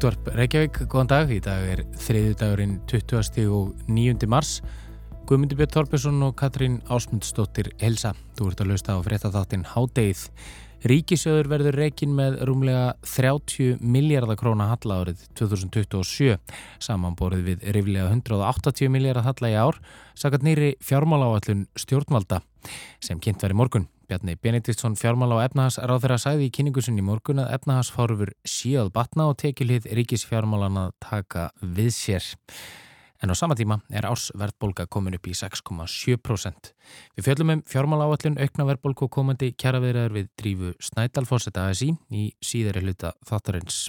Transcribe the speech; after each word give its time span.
Útvarp 0.00 0.30
Reykjavík, 0.32 0.78
góðan 0.88 1.08
dag. 1.10 1.28
Í 1.28 1.42
dag 1.44 1.64
er 1.68 1.80
þriðu 2.00 2.36
dagurinn 2.40 2.78
20. 2.88 3.42
og 3.52 3.82
9. 3.84 4.24
mars. 4.32 4.62
Guðmundur 5.28 5.58
Björn 5.58 5.74
Þorpesson 5.74 6.22
og 6.24 6.32
Katrín 6.40 6.78
Ásmundsdóttir 6.88 7.68
Helsa. 7.82 8.14
Þú 8.38 8.48
ert 8.48 8.62
að 8.64 8.70
lausta 8.72 8.96
á 8.96 9.04
fréttatháttin 9.04 9.66
Hádeið. 9.74 10.24
Ríkisöður 10.88 11.52
verður 11.52 11.80
reikin 11.82 12.16
með 12.16 12.40
rúmlega 12.48 12.96
30 13.04 13.84
miljardar 13.84 14.40
króna 14.40 14.70
halla 14.72 15.02
árið 15.02 15.28
2027. 15.36 16.40
Samanborið 16.80 17.46
við 17.50 17.70
riflega 17.76 18.08
180 18.08 18.88
miljardar 18.96 19.28
halla 19.28 19.52
í 19.52 19.60
ár, 19.68 19.84
sakat 20.16 20.48
nýri 20.48 20.78
fjármáláallun 20.80 21.66
stjórnvalda 21.76 22.40
sem 23.04 23.20
kynnt 23.20 23.44
verið 23.44 23.66
morgun. 23.66 23.90
Bjarni 24.10 24.34
Benediktsson 24.34 24.96
fjármála 24.98 25.36
á 25.38 25.46
efnahagsráð 25.46 26.00
þeirra 26.02 26.16
sæði 26.18 26.46
í 26.48 26.52
kynningusun 26.56 26.98
í 26.98 27.02
morgun 27.06 27.44
að 27.44 27.52
efnahagsfárfur 27.54 28.32
síðað 28.42 28.88
batna 28.96 29.28
og 29.30 29.36
tekilhið 29.38 29.86
ríkisfjármálan 30.00 30.80
að 30.80 30.96
taka 31.04 31.44
við 31.62 31.92
sér. 31.94 32.26
En 33.22 33.30
á 33.30 33.38
sama 33.38 33.54
tíma 33.54 33.78
er 33.86 34.08
ársverðbólka 34.10 34.88
komin 34.90 35.14
upp 35.14 35.30
í 35.30 35.36
6,7%. 35.38 36.72
Við 37.14 37.28
fjöllum 37.28 37.54
um 37.54 37.64
fjármála 37.70 38.10
áallun 38.10 38.40
aukna 38.42 38.66
verðbólku 38.72 39.06
og 39.06 39.14
komandi 39.14 39.52
kjaraverðar 39.54 40.18
við 40.18 40.34
drífu 40.42 40.74
Snædalfósetta 40.90 41.70
ASI 41.70 41.92
í 42.10 42.32
síðari 42.42 42.82
hluta 42.88 43.14
þáttarins. 43.30 43.84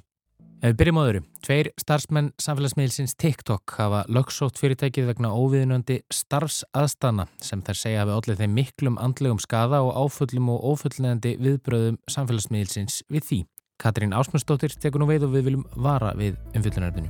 Ef 0.61 0.75
við 0.75 0.77
byrjum 0.77 0.97
á 1.01 1.03
öðru, 1.09 1.19
tveir 1.41 1.67
starfsmenn 1.81 2.27
samfélagsmiðilsins 2.37 3.15
TikTok 3.17 3.71
hafa 3.79 4.03
lögsótt 4.13 4.59
fyrirtækið 4.61 5.07
vegna 5.09 5.31
óviðunandi 5.33 5.95
starfsaðstana 6.13 7.23
sem 7.41 7.63
þær 7.65 7.77
segja 7.79 8.03
hafi 8.03 8.11
allir 8.13 8.37
þeim 8.37 8.51
miklum 8.59 8.99
andlegum 9.01 9.39
skada 9.41 9.79
og 9.81 9.95
áfullum 9.97 10.51
og 10.53 10.67
ófullnefandi 10.69 11.31
viðbröðum 11.41 11.97
samfélagsmiðilsins 12.13 12.99
við 13.09 13.25
því. 13.25 13.39
Katrín 13.81 14.13
Ásmundsdóttir 14.13 14.75
tekur 14.77 15.01
nú 15.01 15.07
veið 15.09 15.25
og 15.25 15.33
við 15.33 15.47
viljum 15.47 15.63
vara 15.81 16.11
við 16.19 16.37
umfyllunaröfninu. 16.53 17.09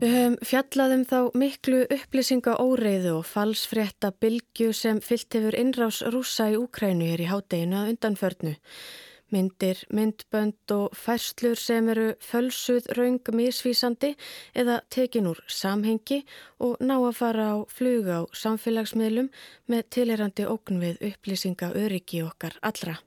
Við 0.00 0.16
höfum 0.16 0.34
fjallaðum 0.42 1.04
þá 1.06 1.20
miklu 1.38 1.84
upplýsinga 1.86 2.56
óreiðu 2.58 3.12
og 3.20 3.30
falsfrétta 3.30 4.10
bylgu 4.18 4.72
sem 4.74 4.98
fyllt 5.04 5.38
hefur 5.38 5.54
innrás 5.60 6.00
rúsa 6.10 6.48
í 6.50 6.58
Úkrænu 6.58 7.12
hér 7.12 7.22
í 7.22 7.30
hádeginu 7.30 7.78
að 7.84 7.92
undanförnu. 7.94 8.56
Myndir, 9.30 9.84
myndbönd 9.94 10.72
og 10.74 10.96
færslur 10.98 11.58
sem 11.58 11.88
eru 11.92 12.08
fölsuð 12.24 12.88
raung 12.98 13.20
misvísandi 13.38 14.14
eða 14.54 14.80
tekin 14.90 15.28
úr 15.30 15.42
samhengi 15.46 16.24
og 16.58 16.80
ná 16.82 16.96
að 16.98 17.18
fara 17.20 17.46
á 17.54 17.56
fluga 17.70 18.22
á 18.22 18.22
samfélagsmiðlum 18.42 19.30
með 19.70 19.86
tilherandi 19.94 20.48
ógn 20.50 20.82
við 20.82 21.06
upplýsinga 21.12 21.70
öryggi 21.78 22.24
okkar 22.26 22.58
allra. 22.62 22.98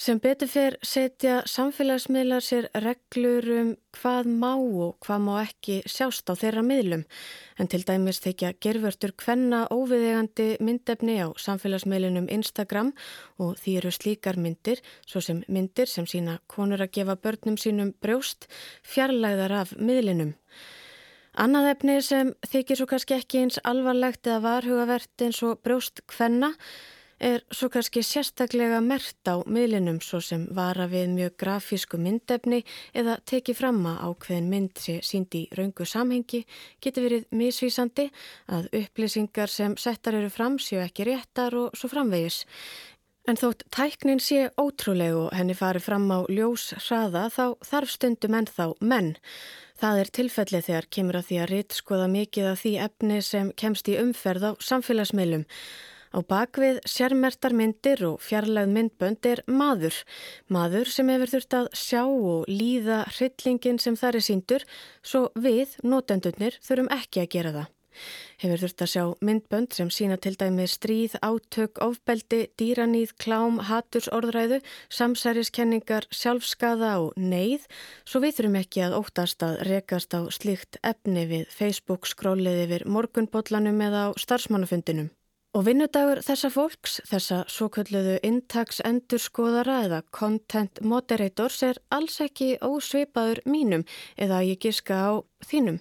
Sem 0.00 0.16
betur 0.16 0.48
fyrr 0.48 0.78
setja 0.80 1.42
samfélagsmiðlar 1.44 2.40
sér 2.40 2.70
reglur 2.80 3.44
um 3.52 3.72
hvað 3.98 4.28
má 4.32 4.54
og 4.56 4.94
hvað 5.04 5.18
má 5.26 5.32
ekki 5.42 5.74
sjást 5.84 6.30
á 6.32 6.34
þeirra 6.40 6.62
miðlum 6.64 7.02
en 7.60 7.68
til 7.68 7.82
dæmis 7.84 8.22
þykja 8.24 8.54
gerfurtur 8.64 9.12
hvenna 9.20 9.66
óviðegandi 9.68 10.46
myndefni 10.64 11.18
á 11.20 11.28
samfélagsmiðlunum 11.44 12.30
Instagram 12.32 12.94
og 13.44 13.58
því 13.60 13.74
eru 13.82 13.92
slíkar 13.92 14.38
myndir, 14.40 14.80
svo 15.04 15.20
sem 15.20 15.42
myndir 15.52 15.90
sem 15.92 16.08
sína 16.08 16.38
konur 16.48 16.80
að 16.80 16.94
gefa 16.96 17.18
börnum 17.20 17.58
sínum 17.60 17.90
brjóst, 18.00 18.46
fjarlæðar 18.80 19.52
af 19.58 19.74
miðlinum. 19.76 20.32
Annað 21.36 21.74
efni 21.74 21.98
sem 22.00 22.32
þykir 22.48 22.80
svo 22.80 22.88
kannski 22.88 23.18
ekki 23.18 23.44
eins 23.44 23.60
alvarlegt 23.68 24.24
eða 24.24 24.40
varhugavert 24.48 25.26
eins 25.28 25.42
og 25.44 25.60
brjóst 25.60 26.00
hvenna 26.08 26.54
er 27.20 27.42
svo 27.52 27.68
kannski 27.72 28.02
sérstaklega 28.04 28.80
mert 28.84 29.28
á 29.28 29.44
miðlinum 29.44 30.00
svo 30.04 30.22
sem 30.24 30.46
vara 30.56 30.86
við 30.90 31.12
mjög 31.14 31.36
grafísku 31.42 32.00
myndefni 32.00 32.62
eða 32.96 33.18
teki 33.28 33.54
fram 33.54 33.82
að 33.86 34.00
ákveðin 34.08 34.48
mynd 34.50 34.80
sé 34.80 34.98
síndi 35.04 35.44
í 35.44 35.50
raungu 35.58 35.86
samhengi 35.86 36.44
getur 36.80 37.06
verið 37.08 37.26
misvísandi 37.30 38.08
að 38.48 38.70
upplýsingar 38.80 39.52
sem 39.52 39.76
settar 39.76 40.16
eru 40.16 40.32
fram 40.32 40.58
séu 40.58 40.80
ekki 40.80 41.10
réttar 41.10 41.56
og 41.60 41.76
svo 41.76 41.92
framvegis. 41.92 42.46
En 43.28 43.36
þótt 43.36 43.66
tæknin 43.68 44.18
sé 44.18 44.48
ótrúleg 44.58 45.12
og 45.14 45.34
henni 45.36 45.54
fari 45.54 45.82
fram 45.84 46.08
á 46.08 46.24
ljós 46.32 46.70
hraða 46.86 47.28
þá 47.28 47.44
þarf 47.68 47.92
stundum 47.92 48.36
enn 48.38 48.48
þá 48.48 48.64
menn. 48.80 49.12
Það 49.80 50.00
er 50.00 50.10
tilfellið 50.16 50.66
þegar 50.66 50.88
kemur 50.96 51.18
að 51.20 51.28
því 51.28 51.38
að 51.42 51.50
ritt 51.52 51.76
skoða 51.76 52.08
mikið 52.10 52.48
af 52.50 52.62
því 52.64 52.72
efni 52.86 53.20
sem 53.24 53.52
kemst 53.60 53.92
í 53.92 53.98
umferð 54.00 54.48
á 54.48 54.52
samfélagsmiðlum. 54.64 55.44
Á 56.10 56.18
bakvið 56.26 56.80
sérmertar 56.90 57.54
myndir 57.54 58.00
og 58.08 58.22
fjarlæð 58.26 58.72
myndbönd 58.74 59.26
er 59.30 59.44
maður. 59.46 59.94
Maður 60.50 60.90
sem 60.90 61.10
hefur 61.12 61.30
þurft 61.34 61.58
að 61.58 61.68
sjá 61.78 62.02
og 62.06 62.48
líða 62.50 63.04
hryllingin 63.14 63.78
sem 63.78 63.98
þar 63.98 64.18
er 64.18 64.26
síndur, 64.26 64.64
svo 65.06 65.28
við, 65.38 65.76
notendurnir, 65.86 66.58
þurfum 66.66 66.90
ekki 66.96 67.22
að 67.22 67.30
gera 67.36 67.52
það. 67.58 67.68
Hefur 68.40 68.62
þurft 68.62 68.82
að 68.84 68.90
sjá 68.90 69.04
myndbönd 69.28 69.76
sem 69.76 69.90
sína 69.92 70.16
til 70.22 70.32
dæmi 70.40 70.66
stríð, 70.70 71.14
átök, 71.26 71.78
ofbeldi, 71.84 72.40
dýranýð, 72.58 73.14
klám, 73.20 73.60
hatursorðræðu, 73.68 74.60
samsæriskenningar, 74.98 76.08
sjálfskaða 76.14 76.96
og 77.04 77.14
neyð, 77.20 77.68
svo 78.08 78.24
við 78.24 78.38
þurfum 78.38 78.58
ekki 78.62 78.84
að 78.86 78.98
óttast 78.98 79.46
að 79.46 79.62
rekast 79.68 80.16
á 80.16 80.26
slíkt 80.32 80.80
efni 80.82 81.26
við 81.30 81.46
Facebook 81.54 82.08
skróliði 82.10 82.68
við 82.74 82.86
morgunbóllanum 82.98 83.82
eða 83.90 84.08
á 84.10 84.18
starfsmannafundinum. 84.18 85.10
Og 85.50 85.64
vinnudagur 85.66 86.20
þessa 86.22 86.46
fólks, 86.54 87.00
þessa 87.10 87.40
svo 87.50 87.66
kölluðu 87.74 88.20
intaksendurskoðara 88.28 89.80
eða 89.88 89.98
content 90.14 90.78
moderators 90.86 91.56
er 91.66 91.80
alls 91.90 92.20
ekki 92.22 92.52
ósveipaður 92.62 93.40
mínum 93.50 93.82
eða 94.14 94.44
ég 94.46 94.60
giska 94.62 94.94
á 94.94 95.10
þínum. 95.46 95.78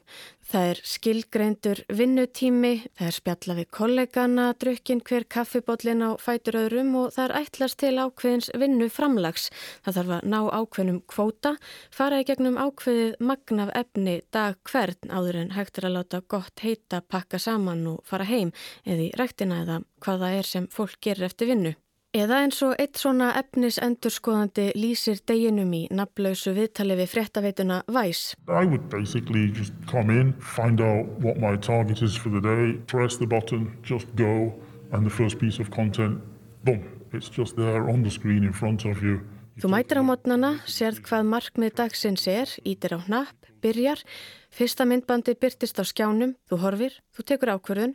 Það 0.50 0.68
er 0.72 0.80
skilgreindur 0.90 1.80
vinnutími, 1.94 2.72
það 2.98 3.08
er 3.08 3.16
spjalla 3.16 3.56
við 3.60 3.68
kollegana, 3.76 4.46
drukkin 4.58 5.02
hver 5.06 5.26
kaffibótlin 5.30 6.02
á 6.02 6.18
fætur 6.18 6.58
öðrum 6.64 6.96
og 6.98 7.12
það 7.14 7.26
er 7.26 7.36
ætlast 7.44 7.80
til 7.84 7.92
ákveðins 8.02 8.50
vinnuframlags. 8.58 9.50
Það 9.86 10.00
þarf 10.00 10.16
að 10.18 10.30
ná 10.34 10.40
ákveðnum 10.60 11.02
kvóta, 11.12 11.54
fara 11.94 12.22
í 12.24 12.28
gegnum 12.30 12.58
ákveðið 12.58 13.20
magnaf 13.22 13.74
efni 13.78 14.16
dag 14.34 14.58
hvern 14.72 15.14
áður 15.14 15.44
en 15.44 15.54
hægt 15.58 15.78
er 15.78 15.90
að 15.90 16.00
láta 16.00 16.24
gott 16.28 16.66
heita 16.66 17.04
pakka 17.06 17.38
saman 17.42 17.86
og 17.94 18.02
fara 18.10 18.26
heim 18.30 18.56
eða 18.86 19.06
í 19.06 19.12
rættina 19.20 19.62
eða 19.66 19.84
hvaða 20.02 20.34
er 20.40 20.50
sem 20.50 20.68
fólk 20.74 20.98
gerir 21.04 21.30
eftir 21.30 21.54
vinnu. 21.54 21.76
Eða 22.10 22.40
eins 22.42 22.58
og 22.66 22.72
eitt 22.82 22.98
svona 22.98 23.28
efnisendurskoðandi 23.38 24.72
lýsir 24.74 25.20
deginum 25.30 25.70
í 25.78 25.84
nafnlausu 25.94 26.56
viðtali 26.56 26.96
við 26.98 27.12
fréttaveituna 27.12 27.84
Vice. 27.86 28.34
I 28.50 28.66
would 28.66 28.88
basically 28.90 29.52
just 29.54 29.76
come 29.86 30.10
in, 30.10 30.34
find 30.42 30.82
out 30.82 31.06
what 31.22 31.38
my 31.38 31.54
target 31.56 32.02
is 32.02 32.18
for 32.18 32.34
the 32.34 32.42
day, 32.42 32.82
press 32.90 33.18
the 33.22 33.28
button, 33.30 33.78
just 33.84 34.10
go 34.18 34.50
and 34.92 35.06
the 35.06 35.14
first 35.14 35.38
piece 35.38 35.62
of 35.62 35.70
content, 35.70 36.18
boom, 36.66 36.82
it's 37.14 37.30
just 37.30 37.56
there 37.56 37.86
on 37.94 38.02
the 38.02 38.10
screen 38.10 38.44
in 38.44 38.54
front 38.54 38.90
of 38.90 39.04
you. 39.06 39.22
Þú 39.62 39.70
mætir 39.70 40.02
á 40.02 40.04
mótnana, 40.10 40.56
sérð 40.66 41.04
hvað 41.06 41.30
markmið 41.30 41.76
dagsins 41.78 42.26
er, 42.26 42.50
ítir 42.66 42.98
á 42.98 43.06
hnapp, 43.06 43.38
byrjar, 43.62 44.02
fyrsta 44.50 44.90
myndbandi 44.90 45.38
byrtist 45.38 45.78
á 45.78 45.86
skjánum, 45.86 46.34
þú 46.50 46.58
horfir, 46.64 46.98
þú 47.14 47.28
tekur 47.30 47.54
ákverðun, 47.54 47.94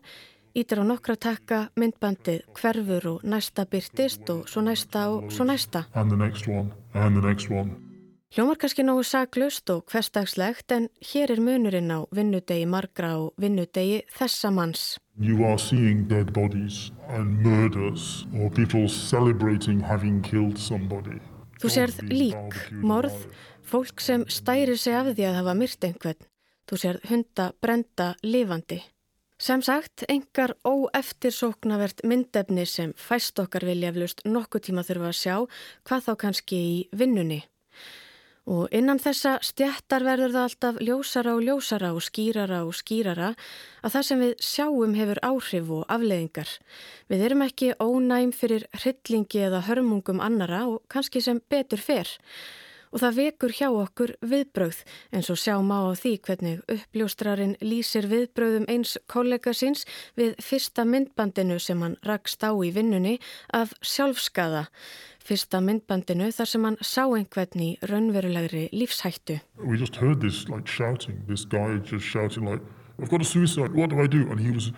Ítir 0.54 0.78
á 0.78 0.84
nokkra 0.86 1.16
takka 1.18 1.56
myndbandið 1.74 2.44
hverfur 2.54 3.06
og 3.10 3.22
næsta 3.26 3.64
byrtist 3.66 4.28
og 4.30 4.44
svo 4.46 4.62
næsta 4.62 5.08
og 5.10 5.32
svo 5.34 5.42
næsta. 5.48 5.80
Hljómar 8.34 8.58
kannski 8.62 8.82
nógu 8.86 9.02
saglust 9.02 9.70
og 9.70 9.90
hverstagslegt 9.90 10.72
en 10.76 10.86
hér 11.10 11.34
er 11.34 11.42
munurinn 11.42 11.90
á 11.90 12.06
vinnudegi 12.14 12.66
margra 12.70 13.16
og 13.18 13.34
vinnudegi 13.38 14.00
þessa 14.14 14.50
manns. 14.54 14.96
You 15.18 15.42
are 15.42 15.58
seeing 15.58 16.06
dead 16.08 16.32
bodies 16.32 16.92
and 17.08 17.42
murders 17.42 18.26
or 18.38 18.50
people 18.50 18.88
celebrating 18.88 19.82
having 19.82 20.22
killed 20.22 20.58
somebody. 20.58 21.18
Þú 21.58 21.68
sérð 21.70 22.02
lík, 22.10 22.58
morð, 22.82 23.26
fólk 23.62 23.98
sem 23.98 24.22
stærir 24.30 24.78
sig 24.78 24.94
af 24.94 25.14
því 25.14 25.30
að 25.30 25.38
hafa 25.42 25.54
myrt 25.54 25.84
einhvern. 25.84 26.26
Þú 26.70 26.82
sérð 26.82 27.06
hunda 27.10 27.52
brenda 27.62 28.14
lifandi. 28.22 28.82
Sem 29.38 29.62
sagt, 29.62 30.04
engar 30.08 30.54
óeftirsóknavert 30.62 32.04
myndefni 32.06 32.62
sem 32.70 32.92
fæst 32.94 33.38
okkar 33.42 33.66
vilja 33.66 33.90
eflust 33.90 34.22
nokkuð 34.24 34.68
tíma 34.68 34.84
þurfa 34.86 35.10
að 35.10 35.18
sjá 35.18 35.34
hvað 35.88 36.04
þá 36.06 36.12
kannski 36.22 36.60
í 36.62 36.76
vinnunni. 36.94 37.40
Og 38.44 38.68
innan 38.76 39.00
þessa 39.00 39.38
stjættar 39.42 40.04
verður 40.04 40.34
það 40.36 40.46
alltaf 40.46 40.80
ljósara 40.84 41.34
og 41.34 41.42
ljósara 41.48 41.90
og 41.96 42.04
skýrara 42.04 42.60
og 42.68 42.74
skýrara 42.76 43.30
að 43.82 43.94
það 43.96 44.06
sem 44.08 44.22
við 44.22 44.34
sjáum 44.44 44.94
hefur 44.98 45.20
áhrif 45.24 45.70
og 45.72 45.86
afleðingar. 45.96 46.50
Við 47.10 47.24
erum 47.26 47.44
ekki 47.48 47.72
ónæm 47.80 48.34
fyrir 48.36 48.68
hryllingi 48.76 49.46
eða 49.48 49.64
hörmungum 49.66 50.22
annara 50.22 50.66
og 50.68 50.84
kannski 50.92 51.24
sem 51.24 51.40
betur 51.50 51.80
fer. 51.80 52.06
Og 52.94 53.02
það 53.02 53.16
vekur 53.18 53.54
hjá 53.58 53.68
okkur 53.74 54.12
viðbröð 54.22 54.82
eins 55.14 55.30
og 55.32 55.40
sjá 55.40 55.56
má 55.58 55.90
á 55.90 55.92
því 55.98 56.12
hvernig 56.22 56.60
uppljóstrarinn 56.70 57.56
lýsir 57.58 58.06
viðbröðum 58.10 58.68
eins 58.70 58.94
kollega 59.10 59.50
síns 59.50 59.82
við 60.18 60.36
fyrsta 60.38 60.86
myndbandinu 60.86 61.58
sem 61.58 61.82
hann 61.82 61.98
rakst 62.06 62.46
á 62.46 62.54
í 62.54 62.70
vinnunni 62.74 63.18
af 63.52 63.74
sjálfskaða. 63.82 64.68
Fyrsta 65.24 65.58
myndbandinu 65.64 66.30
þar 66.36 66.50
sem 66.52 66.68
hann 66.68 66.78
sá 66.84 67.02
einhvern 67.08 67.66
í 67.66 67.70
raunverulegri 67.82 68.68
lífshættu. 68.72 69.40
Just 69.74 69.96
heard 69.96 70.20
this 70.20 70.48
like 70.48 70.68
shouting, 70.68 71.24
this 71.26 71.44
guy 71.44 71.80
just 71.82 72.06
shouting 72.06 72.46
like, 72.46 72.62
I've 73.00 73.10
got 73.10 73.22
a 73.22 73.24
suicide, 73.24 73.74
what 73.74 73.90
do 73.90 74.00
I 74.00 74.06
do? 74.06 74.30
And 74.30 74.38
he 74.38 74.52
was 74.52 74.70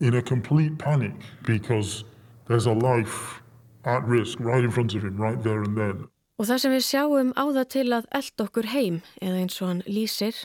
in 0.00 0.14
a 0.14 0.22
complete 0.22 0.78
panic 0.78 1.12
because 1.44 2.04
there's 2.46 2.66
a 2.66 2.72
life 2.72 3.42
at 3.84 4.04
risk 4.04 4.40
right 4.40 4.64
in 4.64 4.70
front 4.70 4.94
of 4.94 5.02
him, 5.02 5.18
right 5.18 5.42
there 5.42 5.62
and 5.62 5.76
then. 5.76 6.08
Og 6.38 6.46
það 6.46 6.58
sem 6.62 6.74
við 6.76 6.84
sjáum 6.86 7.30
á 7.34 7.44
það 7.50 7.64
til 7.74 7.88
að 7.96 8.04
eld 8.14 8.42
okkur 8.44 8.66
heim, 8.70 8.98
eða 9.18 9.40
eins 9.40 9.56
og 9.58 9.72
hann 9.72 9.80
lýsir. 9.90 10.36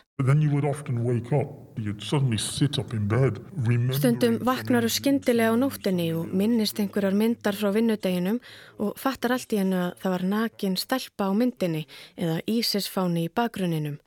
Stundum 3.93 4.39
vaknar 4.49 4.87
þú 4.87 4.91
skyndilega 4.95 5.53
á 5.53 5.61
nóttinni 5.61 6.07
og 6.17 6.33
minnist 6.33 6.81
einhverjar 6.81 7.13
myndar 7.17 7.57
frá 7.57 7.69
vinnudeginum 7.77 8.41
og 8.81 8.97
fattar 8.97 9.37
allt 9.37 9.53
í 9.53 9.61
hennu 9.61 9.83
að 9.83 9.95
það 10.01 10.15
var 10.15 10.25
nakin 10.33 10.81
stelpa 10.81 11.29
á 11.29 11.31
myndinni 11.37 11.85
eða 12.17 12.41
ísisfáni 12.49 13.27
í 13.27 13.33
bakgrunninum. 13.33 13.99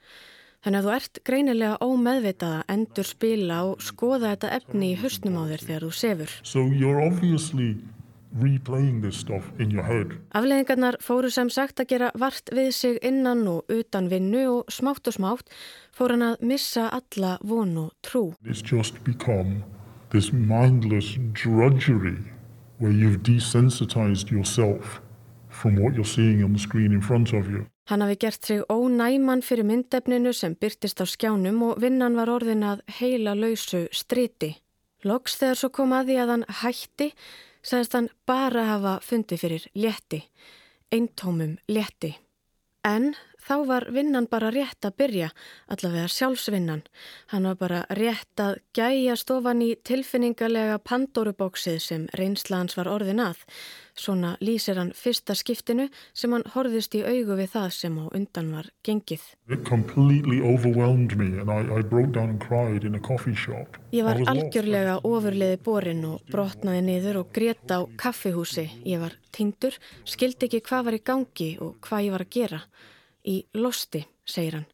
Þannig 0.67 0.81
að 0.81 0.87
þú 0.88 0.94
ert 0.97 1.19
greinilega 1.23 1.77
ómeðvitað 1.87 2.55
að 2.59 2.71
endur 2.75 3.06
spila 3.06 3.61
og 3.69 3.85
skoða 3.87 4.33
þetta 4.33 4.56
efni 4.59 4.88
í 4.91 4.99
höstnum 4.99 5.38
á 5.38 5.43
þér 5.53 5.62
þegar 5.69 5.87
þú 5.87 5.91
sefur. 5.94 6.41
So 6.43 6.67
you're 6.67 6.99
obviously 7.06 7.77
replaying 8.41 9.03
this 9.03 9.17
stuff 9.17 9.44
in 9.59 9.71
your 9.71 9.85
head. 9.85 10.17
Afleðingarnar 10.35 10.99
fóru 11.05 11.31
sem 11.31 11.50
sagt 11.50 11.81
að 11.81 11.91
gera 11.94 12.11
vart 12.15 12.50
við 12.53 12.71
sig 12.77 12.99
innan 13.03 13.47
og 13.49 13.73
utan 13.73 14.11
vinnu 14.12 14.44
og 14.59 14.73
smátt 14.73 15.09
og 15.09 15.17
smátt 15.17 15.56
fór 15.97 16.15
hann 16.15 16.27
að 16.33 16.44
missa 16.53 16.88
alla 16.93 17.37
von 17.43 17.77
og 17.87 17.93
trú. 18.03 18.35
It's 18.44 18.62
just 18.62 19.03
become 19.05 19.65
this 20.11 20.33
mindless 20.33 21.17
drudgery 21.33 22.19
where 22.79 22.93
you've 22.93 23.23
desensitized 23.23 24.31
yourself 24.31 25.00
from 25.49 25.77
what 25.77 25.94
you're 25.94 26.05
seeing 26.05 26.44
on 26.44 26.53
the 26.53 26.59
screen 26.59 26.93
in 26.93 27.00
front 27.00 27.33
of 27.33 27.49
you. 27.50 27.67
Hann 27.87 28.03
hafi 28.03 28.17
gert 28.17 28.44
sig 28.44 28.62
ónæman 28.69 29.43
fyrir 29.43 29.65
myndefninu 29.65 30.33
sem 30.35 30.55
byrtist 30.55 31.00
á 31.00 31.06
skjánum 31.06 31.62
og 31.62 31.81
vinnan 31.81 32.17
var 32.19 32.29
orðin 32.29 32.65
að 32.67 32.83
heila 32.99 33.35
lausu 33.38 33.87
striti. 33.94 34.56
Loks 35.06 35.37
þegar 35.38 35.61
svo 35.61 35.71
kom 35.71 35.94
að 35.94 36.11
því 36.11 36.17
að 36.23 36.33
hann 36.33 36.44
hætti 36.62 37.12
sagðist 37.67 37.97
hann 37.99 38.09
bara 38.29 38.67
hafa 38.71 38.93
fundið 39.03 39.43
fyrir 39.43 39.67
létti, 39.75 40.23
eintómum 40.95 41.57
létti. 41.69 42.13
En 42.87 43.15
þá 43.47 43.55
var 43.69 43.87
vinnan 43.95 44.27
bara 44.31 44.51
rétt 44.55 44.87
að 44.87 44.97
byrja, 45.01 45.31
allavega 45.71 46.11
sjálfsvinnan. 46.11 46.85
Hann 47.33 47.49
var 47.51 47.59
bara 47.61 47.81
rétt 47.95 48.43
að 48.43 48.61
gæja 48.77 49.17
stofan 49.19 49.63
í 49.63 49.73
tilfinningarlega 49.87 50.79
pandorubóksið 50.83 51.81
sem 51.83 52.07
reynslans 52.19 52.77
var 52.79 52.91
orðin 52.91 53.23
að. 53.23 53.43
Svona 53.97 54.35
lýsir 54.45 54.77
hann 54.77 54.91
fyrsta 54.93 55.33
skiptinu 55.39 55.87
sem 56.13 56.33
hann 56.35 56.45
horðist 56.53 56.93
í 56.99 57.01
augu 57.01 57.39
við 57.39 57.55
það 57.55 57.69
sem 57.73 57.95
á 57.97 58.05
undan 58.11 58.51
var 58.53 58.67
gengið. 58.85 59.23
Ég 63.97 64.05
var 64.05 64.21
algjörlega 64.35 64.99
ofurliði 65.01 65.63
borin 65.65 66.05
og 66.11 66.29
brotnaði 66.29 66.83
niður 66.91 67.23
og 67.23 67.33
grét 67.33 67.73
á 67.73 67.89
kaffihúsi. 67.97 68.67
Ég 68.85 69.01
var 69.01 69.17
tindur, 69.33 69.79
skildi 70.05 70.51
ekki 70.51 70.61
hvað 70.69 70.91
var 70.91 70.99
í 70.99 71.03
gangi 71.13 71.51
og 71.65 71.81
hvað 71.87 72.07
ég 72.11 72.17
var 72.19 72.27
að 72.27 72.37
gera. 72.37 72.63
Í 73.26 73.43
losti, 73.58 74.05
segir 74.26 74.61
hann. 74.61 74.67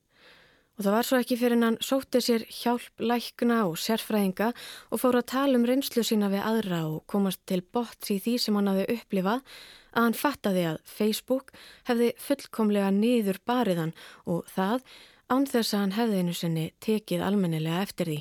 Og 0.79 0.87
það 0.87 0.95
var 0.97 1.07
svo 1.07 1.19
ekki 1.21 1.37
fyrir 1.37 1.61
hann 1.61 1.77
sótti 1.85 2.21
sér 2.25 2.47
hjálp, 2.49 2.89
lækna 2.99 3.59
og 3.69 3.77
sérfræðinga 3.81 4.49
og 4.91 5.01
fór 5.03 5.19
að 5.21 5.29
tala 5.35 5.59
um 5.61 5.67
reynslu 5.69 6.05
sína 6.07 6.31
við 6.33 6.47
aðra 6.49 6.81
og 6.89 7.05
komast 7.13 7.43
til 7.47 7.61
botts 7.63 8.13
í 8.15 8.17
því 8.25 8.39
sem 8.41 8.57
hann 8.57 8.71
hafi 8.73 8.89
upplifað 8.97 9.45
að 9.93 10.01
hann 10.01 10.17
fattaði 10.17 10.67
að 10.71 10.81
Facebook 10.89 11.53
hefði 11.91 12.11
fullkomlega 12.25 12.91
niður 12.97 13.41
bariðan 13.47 13.95
og 14.25 14.49
það 14.55 14.89
án 15.29 15.49
þess 15.53 15.75
að 15.75 15.83
hann 15.85 15.97
hefði 16.01 16.23
einu 16.23 16.37
sinni 16.37 16.67
tekið 16.81 17.25
almennilega 17.29 17.85
eftir 17.85 18.09
því. 18.09 18.21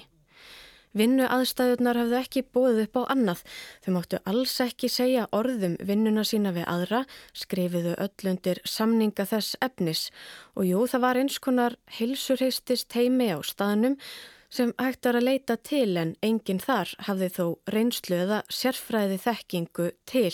Vinnu 0.97 1.23
aðstæðunar 1.31 1.99
hafðu 2.01 2.17
ekki 2.19 2.43
bóðið 2.51 2.81
upp 2.85 2.99
á 2.99 3.03
annað. 3.13 3.43
Þau 3.83 3.91
máttu 3.95 4.19
alls 4.27 4.57
ekki 4.63 4.89
segja 4.91 5.29
orðum 5.31 5.77
vinnuna 5.79 6.25
sína 6.27 6.51
við 6.55 6.67
aðra, 6.67 7.05
skrifiðu 7.31 7.95
öllundir 7.95 8.59
samninga 8.67 9.25
þess 9.29 9.55
efnis 9.63 10.09
og 10.55 10.67
jú 10.67 10.83
það 10.91 11.05
var 11.05 11.19
eins 11.21 11.39
konar 11.39 11.77
heilsurheistist 11.97 12.91
heimi 12.97 13.31
á 13.31 13.39
staðnum 13.39 13.95
sem 14.51 14.73
hægt 14.75 15.07
var 15.07 15.15
að 15.15 15.27
leita 15.29 15.55
til 15.63 15.95
en 15.97 16.15
enginn 16.19 16.59
þar 16.59 16.91
hafði 17.07 17.29
þó 17.37 17.45
reynslu 17.71 18.17
eða 18.25 18.41
sérfræði 18.51 19.19
þekkingu 19.23 19.91
til. 20.11 20.33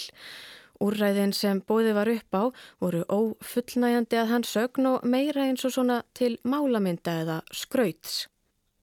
Úrræðin 0.81 1.33
sem 1.33 1.61
bóði 1.65 1.93
var 1.97 2.09
upp 2.09 2.37
á 2.37 2.43
voru 2.81 3.03
ófullnæjandi 3.09 4.19
að 4.21 4.33
hans 4.33 4.55
sögn 4.57 4.89
og 4.93 5.05
meira 5.05 5.45
eins 5.45 5.65
og 5.65 5.73
svona 5.77 6.01
til 6.17 6.35
málamynda 6.45 7.19
eða 7.21 7.37
skrauts. 7.53 8.25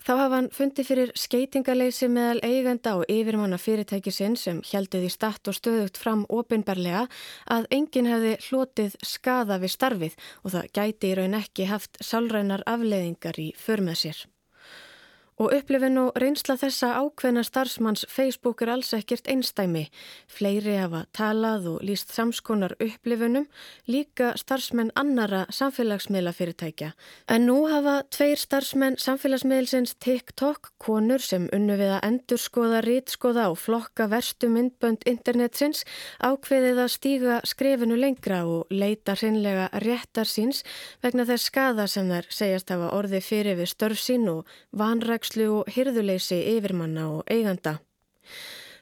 Þá 0.05 0.11
hafa 0.19 0.37
hann 0.37 0.51
fundið 0.53 0.85
fyrir 0.85 1.11
skeitingaleysi 1.17 2.11
meðal 2.13 2.43
eigenda 2.45 2.93
og 2.99 3.07
yfirmanna 3.09 3.57
fyrirtækisinn 3.57 4.35
sem 4.37 4.59
helduði 4.69 5.09
statt 5.09 5.49
og 5.49 5.57
stöðugt 5.57 5.97
fram 6.03 6.27
ofinbarlega 6.29 7.07
að 7.57 7.71
enginn 7.73 8.11
hefði 8.13 8.35
hlotið 8.51 8.99
skada 9.01 9.57
við 9.63 9.73
starfið 9.79 10.21
og 10.43 10.57
það 10.59 10.71
gæti 10.77 11.09
í 11.09 11.17
raun 11.17 11.41
ekki 11.41 11.71
haft 11.73 11.97
sálrænar 12.05 12.67
afleiðingar 12.69 13.41
í 13.41 13.49
förmið 13.57 14.01
sér. 14.03 14.21
Og 15.35 15.51
upplifin 15.51 15.99
og 15.99 16.13
reynsla 16.23 16.55
þessa 16.55 16.93
ákveðna 17.01 17.43
starfsmanns 17.43 18.05
Facebook 18.07 18.61
er 18.63 18.71
alls 18.77 18.93
ekkert 18.95 19.27
einstæmi. 19.27 19.89
Fleiri 20.31 20.77
hafa 20.79 21.01
talað 21.17 21.67
og 21.73 21.81
líst 21.83 22.13
samskonar 22.15 22.77
upplifinum, 22.79 23.49
líka 23.91 24.31
starfsmenn 24.39 24.93
annara 24.95 25.43
samfélagsmiðla 25.51 26.31
fyrirtækja. 26.39 26.93
En 27.27 27.49
nú 27.49 27.65
hafa 27.67 27.97
tveir 28.15 28.39
starfsmenn 28.39 28.99
samfélagsmiðlsins 29.03 29.97
TikTok, 29.99 30.71
konur 30.79 31.19
sem 31.19 31.49
unnu 31.57 31.81
við 31.83 31.97
að 31.97 32.07
endurskoða, 32.13 32.85
rítskoða 32.87 33.49
og 33.51 33.59
flokka 33.59 34.07
verstu 34.13 34.53
myndbönd 34.55 35.03
internetsins, 35.11 35.83
ákveðið 36.23 36.85
að 36.85 36.95
stíga 36.95 37.41
skrefinu 37.43 37.99
lengra 37.99 38.45
og 38.47 38.71
leita 38.71 39.19
hreinlega 39.19 39.67
réttar 39.83 40.31
síns 40.31 40.63
vegna 41.03 41.27
þess 41.27 41.51
skada 41.51 41.91
sem 41.91 42.07
þær 42.07 42.31
segjast 42.31 42.71
hafa 42.71 42.95
orði 42.95 43.19
fyrir 43.25 43.59
við 43.59 43.73
störf 43.75 43.99
sín 43.99 44.31
og 44.31 44.55
vanræk 44.71 45.24
vanrækslu 45.25 45.63
og 45.63 45.69
hyrðuleysi 45.73 46.43
yfirmanna 46.57 47.09
og 47.09 47.25
eiganda. 47.31 47.79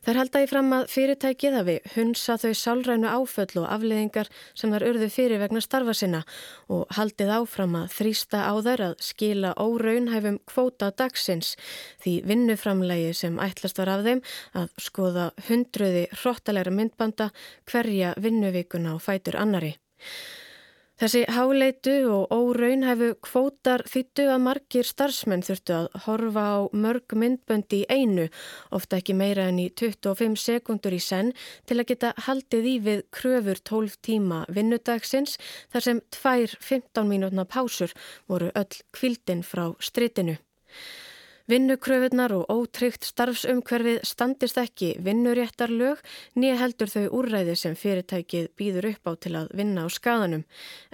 Þar 0.03 0.19
halda 0.19 0.41
ég 0.43 0.51
fram 0.51 0.73
að 0.75 0.89
fyrirtækið 0.91 1.55
hafi 1.55 1.77
hunsa 1.95 2.35
þau 2.37 2.55
sálrænu 2.59 3.07
áföll 3.07 3.61
og 3.63 3.69
afleðingar 3.71 4.29
sem 4.59 4.73
þar 4.73 4.87
urðu 4.89 5.09
fyrir 5.15 5.39
vegna 5.39 5.61
starfa 5.63 5.95
sinna 5.95 6.25
og 6.69 6.89
haldið 6.91 7.31
áfram 7.31 7.77
að 7.79 7.95
þrýsta 7.95 8.43
á 8.43 8.55
þær 8.67 8.83
að 8.89 8.97
skila 8.99 9.55
óraunhæfum 9.55 10.41
kvóta 10.51 10.91
dagsins 10.91 11.55
því 12.03 12.19
vinnuframlegi 12.27 13.15
sem 13.15 13.39
ætlast 13.39 13.79
var 13.79 13.95
af 13.95 14.03
þeim 14.03 14.27
að 14.59 14.69
skoða 14.83 15.31
hundruði 15.47 16.09
hróttalega 16.11 16.75
myndbanda 16.75 17.31
hverja 17.71 18.17
vinnuvíkuna 18.19 18.97
og 18.97 19.07
fætur 19.07 19.39
annari. 19.39 19.77
Þessi 21.01 21.23
háleitu 21.33 21.95
og 22.13 22.33
óraunhæfu 22.37 23.15
kvótar 23.25 23.83
þýttu 23.89 24.27
að 24.29 24.43
margir 24.45 24.87
starfsmenn 24.87 25.45
þurftu 25.47 25.75
að 25.79 25.87
horfa 26.05 26.45
á 26.45 26.59
mörg 26.85 27.17
myndböndi 27.17 27.81
í 27.83 27.87
einu, 27.89 28.27
ofta 28.71 29.01
ekki 29.01 29.17
meira 29.17 29.49
enn 29.49 29.63
í 29.65 29.71
25 29.73 30.37
sekundur 30.39 30.93
í 30.93 31.01
senn 31.03 31.33
til 31.67 31.81
að 31.81 31.89
geta 31.95 32.13
haldið 32.29 32.69
í 32.69 32.77
við 32.87 33.05
kröfur 33.19 33.63
12 33.73 33.99
tíma 34.05 34.43
vinnudagsins 34.53 35.39
þar 35.73 35.89
sem 35.89 36.03
tvær 36.13 36.57
15 36.61 37.09
mínútna 37.09 37.49
pásur 37.49 37.97
voru 38.29 38.53
öll 38.53 38.83
kvildin 38.93 39.43
frá 39.43 39.71
stritinu. 39.81 40.37
Vinnukröfunar 41.51 42.35
og 42.37 42.51
ótryggt 42.53 43.07
starfsumhverfið 43.09 44.03
standist 44.07 44.59
ekki 44.63 44.93
vinnuréttarlög 45.03 46.03
nýja 46.39 46.59
heldur 46.63 46.93
þau 46.93 47.07
úrræði 47.21 47.57
sem 47.59 47.79
fyrirtækið 47.79 48.51
býður 48.59 48.93
upp 48.93 49.11
á 49.11 49.13
til 49.27 49.37
að 49.41 49.55
vinna 49.59 49.87
á 49.87 49.89
skadanum 49.91 50.45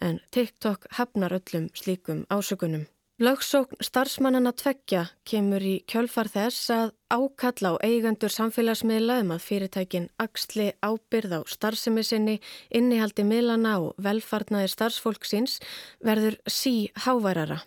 en 0.00 0.22
TikTok 0.32 0.88
hafnar 1.00 1.36
öllum 1.36 1.68
slíkum 1.74 2.24
ásökunum. 2.32 2.86
Lögsókn 3.18 3.80
starfsmannana 3.82 4.52
tveggja 4.54 5.00
kemur 5.26 5.64
í 5.66 5.72
kjölfar 5.90 6.28
þess 6.30 6.68
að 6.70 6.92
ákalla 7.10 7.72
á 7.74 7.82
eigandur 7.82 8.30
samfélagsmiðla 8.30 9.16
um 9.24 9.32
að 9.34 9.42
fyrirtækin 9.42 10.06
axli 10.22 10.68
ábyrð 10.86 11.34
á 11.34 11.40
starfsemi 11.50 12.04
sinni, 12.06 12.36
innihaldi 12.70 13.26
miðlana 13.26 13.74
og 13.82 13.98
velfarnaði 13.98 14.70
starfsfólksins 14.70 15.58
verður 15.98 16.38
sí 16.46 16.92
háværara. 16.94 17.64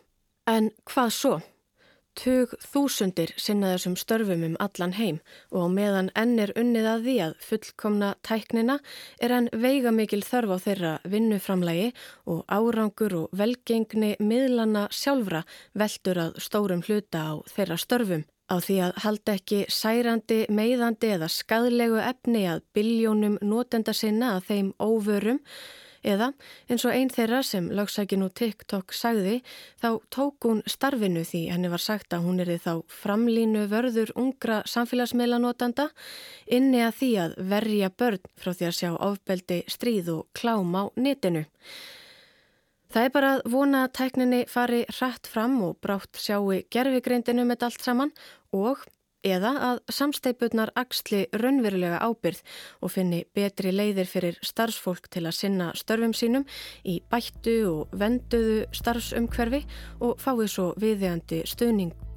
En 0.48 0.72
hvað 0.88 1.12
svo? 1.20 1.36
Tug 2.18 2.54
þúsundir 2.64 3.32
sinna 3.40 3.72
þessum 3.74 3.96
störfum 4.00 4.44
um 4.48 4.58
allan 4.64 4.96
heim 4.98 5.20
og 5.52 5.66
á 5.66 5.68
meðan 5.76 6.10
enn 6.18 6.40
er 6.44 6.54
unnið 6.60 6.90
að 6.94 7.06
því 7.08 7.16
að 7.26 7.36
fullkomna 7.48 8.10
tæknina 8.28 8.78
er 9.22 9.36
enn 9.38 9.50
veiga 9.54 9.94
mikil 9.96 10.22
þörf 10.26 10.56
á 10.56 10.58
þeirra 10.66 10.94
vinnuframlægi 11.14 11.92
og 12.34 12.44
árangur 12.48 13.18
og 13.22 13.38
velgengni 13.44 14.16
miðlana 14.20 14.88
sjálfra 14.92 15.46
veldur 15.74 16.24
að 16.28 16.40
stórum 16.48 16.86
hluta 16.88 17.26
á 17.32 17.34
þeirra 17.54 17.80
störfum. 17.80 18.26
Á 18.52 18.60
því 18.60 18.78
að 18.84 18.98
halda 19.06 19.36
ekki 19.38 19.60
særandi, 19.72 20.42
meiðandi 20.52 21.14
eða 21.16 21.30
skadlegu 21.32 22.02
efni 22.04 22.44
að 22.52 22.66
biljónum 22.76 23.38
notenda 23.40 23.94
sinna 23.96 24.36
að 24.36 24.50
þeim 24.50 24.74
óvörum 24.84 25.40
Eða 26.02 26.32
eins 26.66 26.84
og 26.88 26.96
einn 26.96 27.12
þeirra 27.14 27.44
sem 27.46 27.68
lagsækin 27.78 28.26
og 28.26 28.34
TikTok 28.38 28.94
sagði 28.98 29.42
þá 29.82 29.90
tók 30.10 30.48
hún 30.48 30.64
starfinu 30.66 31.22
því 31.28 31.44
henni 31.54 31.70
var 31.70 31.84
sagt 31.84 32.16
að 32.16 32.26
hún 32.26 32.42
er 32.42 32.50
þá 32.58 32.82
framlínu 32.90 33.68
vörður 33.70 34.14
ungra 34.18 34.62
samfélagsmeilanótanda 34.66 35.92
inni 36.50 36.82
að 36.82 36.98
því 37.02 37.12
að 37.26 37.36
verja 37.54 37.92
börn 37.94 38.30
frá 38.34 38.54
því 38.54 38.70
að 38.70 38.78
sjá 38.80 38.92
ofbeldi 38.98 39.60
stríð 39.70 40.14
og 40.16 40.24
klám 40.34 40.74
á 40.74 40.84
netinu. 40.98 41.46
Það 42.92 43.06
er 43.06 43.14
bara 43.16 43.36
að 43.36 43.46
vona 43.54 43.84
að 43.86 43.94
tækninni 44.00 44.42
fari 44.52 44.82
hrætt 44.90 45.30
fram 45.32 45.62
og 45.64 45.78
brátt 45.86 46.18
sjáu 46.20 46.58
gerfigreindinu 46.74 47.46
með 47.48 47.70
allt 47.70 47.86
saman 47.86 48.12
og 48.52 48.82
eða 49.24 49.52
að 49.70 49.82
samsteipurnar 49.94 50.74
axli 50.80 51.24
raunverulega 51.34 52.02
ábyrð 52.02 52.42
og 52.82 52.94
finni 52.94 53.24
betri 53.36 53.74
leiðir 53.74 54.10
fyrir 54.10 54.40
starfsfólk 54.46 55.10
til 55.14 55.26
að 55.28 55.38
sinna 55.38 55.72
störfum 55.78 56.16
sínum 56.18 56.48
í 56.84 57.00
bættu 57.12 57.58
og 57.72 57.98
venduðu 57.98 58.64
starfsumhverfi 58.76 59.66
og 60.00 60.18
fái 60.22 60.48
svo 60.50 60.72
viðeandi 60.82 61.46
stuðning. 61.46 62.11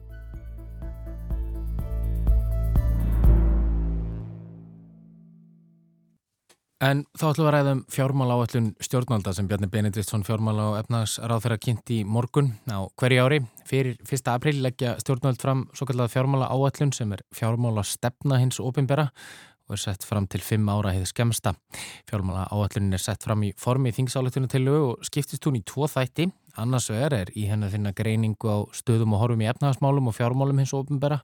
En 6.84 7.00
þá 7.16 7.22
ætlum 7.30 7.46
við 7.46 7.48
að 7.48 7.54
ræða 7.54 7.72
um 7.72 7.78
fjármála 7.94 8.34
áallun 8.36 8.66
stjórnvalda 8.82 9.32
sem 9.32 9.46
Bjarni 9.48 9.70
Benediktsson 9.72 10.24
fjármála 10.26 10.66
og 10.68 10.74
efnagsráð 10.82 11.44
þeirra 11.46 11.56
kynnt 11.62 11.92
í 11.94 12.02
morgun 12.04 12.50
á 12.68 12.84
hverju 13.00 13.22
ári. 13.24 13.38
Fyrir 13.64 13.94
1. 14.04 14.28
april 14.28 14.58
leggja 14.60 14.98
stjórnvald 15.00 15.40
fram 15.40 15.62
svo 15.72 15.88
kallega 15.88 16.12
fjármála 16.12 16.50
áallun 16.52 16.92
sem 16.92 17.14
er 17.16 17.22
fjármála 17.32 17.86
stefna 17.88 18.36
hins 18.42 18.60
ofinbera 18.60 19.06
og 19.64 19.78
er 19.78 19.80
sett 19.80 20.04
fram 20.04 20.26
til 20.28 20.44
5 20.44 20.68
ára 20.74 20.92
hefði 20.92 21.08
skemsta. 21.08 21.54
Fjármála 22.10 22.44
áallunin 22.52 22.98
er 22.98 23.04
sett 23.06 23.24
fram 23.24 23.46
í 23.48 23.54
formi 23.56 23.94
þingsáleitinu 23.96 24.52
til 24.52 24.66
lögu 24.66 24.90
og 24.90 25.08
skiptist 25.08 25.48
hún 25.48 25.56
í 25.62 25.64
tvo 25.64 25.88
þætti. 25.88 26.28
Annars 26.60 26.90
vegar 26.92 27.16
er 27.22 27.32
í 27.32 27.46
hennu 27.48 27.72
þinna 27.72 27.94
greiningu 27.96 28.44
á 28.44 28.60
stöðum 28.76 29.16
og 29.16 29.24
horfum 29.24 29.46
í 29.46 29.48
efnagasmálum 29.54 30.12
og 30.12 30.18
fjármálum 30.18 30.60
hins 30.60 30.76
ofinbera 30.76 31.22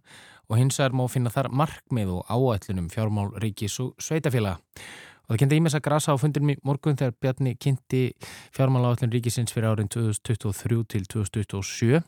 og 0.48 0.56
hins 0.56 0.80
vegar 0.80 0.96
má 0.96 1.04
finna 1.12 1.28
þar 1.28 1.52
markmið 1.52 2.16
og 2.16 2.32
áallunum 2.32 2.88
fjármál 2.88 3.28
ríkis 3.44 3.76
og 3.84 3.92
sveitafélaga. 4.00 4.56
Og 5.30 5.36
það 5.36 5.44
kynnti 5.44 5.58
ímess 5.60 5.76
að 5.78 5.82
grasa 5.86 6.10
á 6.10 6.18
fundinum 6.18 6.50
í 6.50 6.54
morgun 6.66 6.96
þegar 6.98 7.12
Bjarni 7.22 7.52
kynnti 7.54 8.00
fjármáláallin 8.50 9.12
ríkisins 9.14 9.52
fyrir 9.54 9.68
árin 9.70 9.86
2023 9.86 10.80
til 10.90 11.04
2027. 11.06 12.00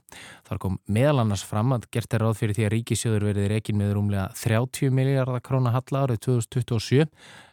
Þar 0.48 0.60
kom 0.64 0.80
meðal 0.90 1.22
annars 1.22 1.44
fram 1.46 1.70
að 1.76 1.86
gert 1.94 2.16
er 2.18 2.24
ráð 2.26 2.40
fyrir 2.40 2.58
því 2.58 2.64
að 2.66 2.72
ríkisjóður 2.74 3.26
verið 3.28 3.46
reygin 3.52 3.78
með 3.78 3.92
rúmlega 3.94 4.24
30 4.40 4.90
miljardar 4.98 5.44
króna 5.46 5.70
halla 5.70 6.02
árið 6.02 6.18
2027 6.26 7.06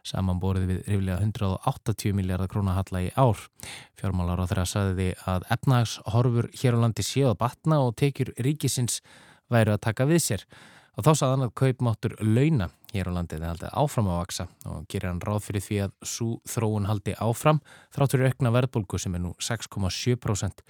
samanborið 0.10 0.66
við 0.72 0.82
riflega 0.90 1.20
180 1.22 2.18
miljardar 2.18 2.50
króna 2.50 2.74
halla 2.80 3.04
í 3.06 3.14
ár. 3.14 3.46
Fjármálar 4.02 4.42
á 4.42 4.50
þeirra 4.50 4.66
saði 4.74 5.12
að 5.30 5.46
efnagshorfur 5.54 6.50
hér 6.64 6.82
á 6.82 6.82
landi 6.82 7.06
séu 7.06 7.30
að 7.30 7.38
batna 7.46 7.84
og 7.86 7.94
tekjur 8.02 8.34
ríkisins 8.42 9.04
væru 9.54 9.78
að 9.78 9.84
taka 9.86 10.10
við 10.10 10.26
sér. 10.32 10.50
Og 11.00 11.06
þá 11.06 11.14
saðan 11.16 11.46
að 11.46 11.52
kaupmáttur 11.56 12.14
launa 12.20 12.66
hér 12.92 13.08
á 13.08 13.16
landið 13.16 13.44
er 13.46 13.52
haldið 13.54 13.76
áfram 13.80 14.08
að 14.12 14.18
vaksa 14.20 14.46
og 14.68 14.88
gerir 14.92 15.08
hann 15.08 15.22
ráð 15.24 15.46
fyrir 15.46 15.64
því 15.64 15.78
að 15.86 15.94
svo 16.12 16.28
þróun 16.52 16.90
haldi 16.90 17.14
áfram 17.24 17.62
þráttur 17.96 18.26
aukna 18.28 18.52
verðbólgu 18.52 19.00
sem 19.00 19.16
er 19.16 19.24
nú 19.24 19.32
6,7% 19.40 20.66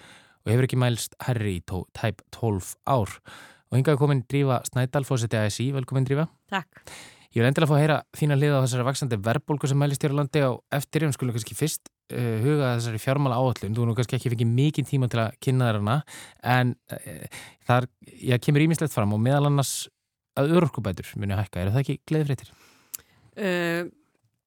og 0.46 0.52
hefur 0.54 0.68
ekki 0.68 0.80
mælst 0.84 1.18
herri 1.26 1.56
í 1.58 1.64
tæp 1.66 2.22
12 2.38 2.76
ár. 2.86 3.16
Og 3.74 3.80
hingaði 3.80 4.02
komin 4.04 4.22
Drífa 4.30 4.62
Snædal, 4.70 5.02
fórseti 5.10 5.42
ASI, 5.42 5.72
velkomin 5.74 6.06
Drífa. 6.06 6.30
Takk. 6.54 6.86
Ég 7.34 7.42
vil 7.42 7.50
endilega 7.50 7.74
fá 7.74 7.78
að 7.80 7.84
heyra 7.88 8.00
þína 8.22 8.38
liða 8.38 8.62
á 8.62 8.64
þessari 8.68 8.86
vaksandi 8.86 9.24
verðbólgu 9.26 9.70
sem 9.70 9.82
mælist 9.82 10.06
hér 10.06 10.14
á 10.14 10.20
landi 10.22 10.46
og 10.46 10.64
eftir 10.78 11.10
ég 11.10 11.14
skulum 11.18 11.34
kannski 11.34 11.58
fyrst 11.58 11.90
uh, 11.90 12.38
huga 12.46 12.76
þessari 12.78 13.02
fjármála 13.02 13.38
áallun. 13.42 13.74
Þú 13.74 13.86
nú 13.90 13.98
kannski 13.98 14.22
ekki 14.22 14.38
fikið 14.38 14.58
mikið 14.62 14.94
tíma 14.94 15.10
til 15.10 15.26
að 15.26 15.38
kynna 15.42 15.70
þér 15.70 15.82
hana 15.82 16.02
en 16.58 16.74
uh, 16.94 17.46
þar, 17.70 17.90
já, 18.14 18.38
kemur 18.38 18.66
ímislegt 18.70 18.94
fram 18.94 19.18
og 19.18 19.22
meðal 19.26 19.50
annars 19.50 19.90
að 20.38 20.56
örorkubætur 20.58 21.10
muni 21.18 21.36
að 21.36 21.46
hækka. 21.46 21.64
Er 21.64 21.74
það 21.74 21.84
ekki 21.84 21.98
gleðfréttir? 22.10 22.54
Uh, 23.40 23.90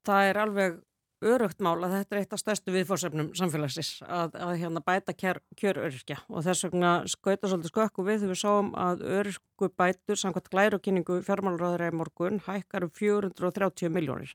það 0.07 0.31
er 0.31 0.43
alveg 0.43 0.81
örugt 1.23 1.62
mál 1.62 1.77
að 1.85 1.95
þetta 1.97 2.17
er 2.17 2.21
eitt 2.23 2.35
af 2.35 2.41
stærstu 2.41 2.73
viðfórsefnum 2.75 3.31
samfélagsins 3.39 3.93
að, 4.03 4.35
að 4.43 4.57
hérna 4.62 4.83
bæta 4.85 5.15
kjör, 5.15 5.39
kjör 5.59 5.79
öryrkja 5.87 6.19
og 6.27 6.43
þess 6.47 6.67
vegna 6.67 6.93
skauta 7.11 7.51
svolítið 7.51 7.73
skökku 7.73 8.07
við 8.07 8.25
þegar 8.25 8.33
við 8.33 8.41
sáum 8.41 8.73
að 8.79 9.05
öryrkubætur 9.21 10.19
samkvæmt 10.19 10.51
glæru 10.53 10.79
og 10.81 10.85
kynningu 10.87 11.21
fjármálurraður 11.27 11.87
í 11.87 11.95
morgun 12.01 12.43
hækkar 12.49 12.89
um 12.89 12.93
430 12.99 13.95
miljónir. 13.95 14.35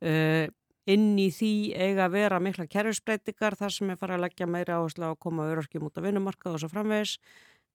Uh, 0.00 0.46
inn 0.90 1.12
í 1.20 1.28
því 1.34 1.52
eiga 1.74 2.06
að 2.06 2.16
vera 2.16 2.40
mikla 2.42 2.68
kerfisbreytingar 2.70 3.58
þar 3.58 3.74
sem 3.74 3.90
er 3.92 3.98
farið 4.00 4.20
að 4.20 4.24
leggja 4.26 4.50
meira 4.50 4.78
áherslu 4.78 5.10
á 5.10 5.12
að 5.12 5.20
koma 5.26 5.50
öryrkjum 5.50 5.90
út 5.90 5.98
af 5.98 6.06
vinnumarkað 6.06 6.56
og 6.56 6.62
svo 6.62 6.70
framvegis 6.72 7.18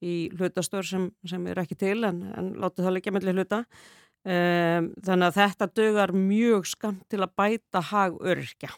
í 0.05 0.15
hlutastöður 0.37 0.89
sem, 0.89 1.05
sem 1.27 1.45
er 1.49 1.61
ekki 1.61 1.77
til 1.79 1.99
en, 2.07 2.23
en 2.37 2.51
látið 2.61 2.87
það 2.87 2.97
leggja 2.97 3.13
mellir 3.15 3.39
hluta. 3.39 3.61
Um, 4.25 4.89
þannig 5.05 5.27
að 5.27 5.37
þetta 5.37 5.67
dögar 5.77 6.15
mjög 6.17 6.65
skamt 6.71 7.03
til 7.13 7.21
að 7.21 7.35
bæta 7.37 7.81
hag 7.91 8.17
öryrkja. 8.25 8.71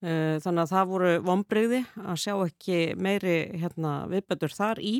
Um, 0.00 0.38
þannig 0.44 0.62
að 0.62 0.72
það 0.72 0.90
voru 0.94 1.12
vonbreyði 1.26 1.84
að 2.04 2.20
sjá 2.22 2.34
ekki 2.36 2.80
meiri 2.96 3.38
hérna, 3.60 3.94
viðbætur 4.08 4.54
þar 4.56 4.80
í. 4.80 4.98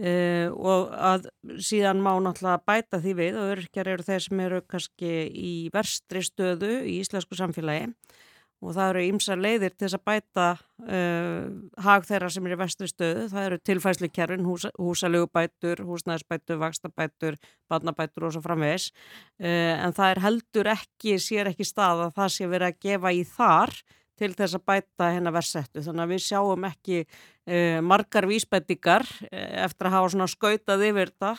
Um, 0.00 0.56
og 0.60 0.92
að 0.94 1.30
síðan 1.64 2.02
má 2.04 2.12
náttúrulega 2.22 2.64
bæta 2.68 3.00
því 3.00 3.14
við 3.18 3.38
og 3.40 3.54
öryrkjar 3.54 3.92
eru 3.94 4.06
þeir 4.06 4.26
sem 4.26 4.42
eru 4.44 4.60
kannski 4.68 5.14
í 5.28 5.54
verstri 5.74 6.22
stöðu 6.24 6.76
í 6.84 7.00
íslensku 7.00 7.36
samfélagi 7.36 7.90
og 8.60 8.74
það 8.76 8.90
eru 8.92 9.02
ýmsa 9.08 9.36
leiðir 9.40 9.72
til 9.72 9.86
þess 9.86 9.96
að 9.96 10.02
bæta 10.10 10.46
uh, 10.84 11.44
hag 11.80 12.04
þeirra 12.08 12.28
sem 12.32 12.46
er 12.46 12.54
í 12.54 12.58
vestri 12.60 12.88
stöðu. 12.90 13.22
Það 13.32 13.46
eru 13.46 13.58
tilfæslu 13.70 14.10
kjærfin, 14.12 14.44
húsa, 14.44 14.70
húsalögubætur, 14.76 15.80
húsnæðisbætur, 15.88 16.60
vakstabætur, 16.60 17.38
barnabætur 17.72 18.28
og 18.28 18.34
svo 18.36 18.44
framvegis. 18.44 18.90
Uh, 19.40 19.80
en 19.80 19.96
það 19.96 20.12
er 20.12 20.22
heldur 20.26 20.72
ekki, 20.74 21.16
sér 21.22 21.52
ekki 21.54 21.68
stað 21.68 22.04
að 22.06 22.14
það 22.20 22.36
sé 22.36 22.50
verið 22.52 22.68
að 22.68 22.80
gefa 22.88 23.14
í 23.16 23.24
þar 23.32 23.74
til 24.20 24.32
þess 24.36 24.58
að 24.58 24.66
bæta 24.68 25.12
hennar 25.16 25.36
versettu. 25.38 25.84
Þannig 25.86 26.04
að 26.04 26.14
við 26.14 26.24
sjáum 26.28 26.68
ekki 26.68 27.02
uh, 27.06 27.78
margar 27.80 28.28
vísbætingar 28.28 29.08
uh, 29.08 29.46
eftir 29.64 29.88
að 29.88 29.96
hafa 29.96 30.32
skautað 30.36 30.88
yfir 30.90 31.14
þetta 31.14 31.36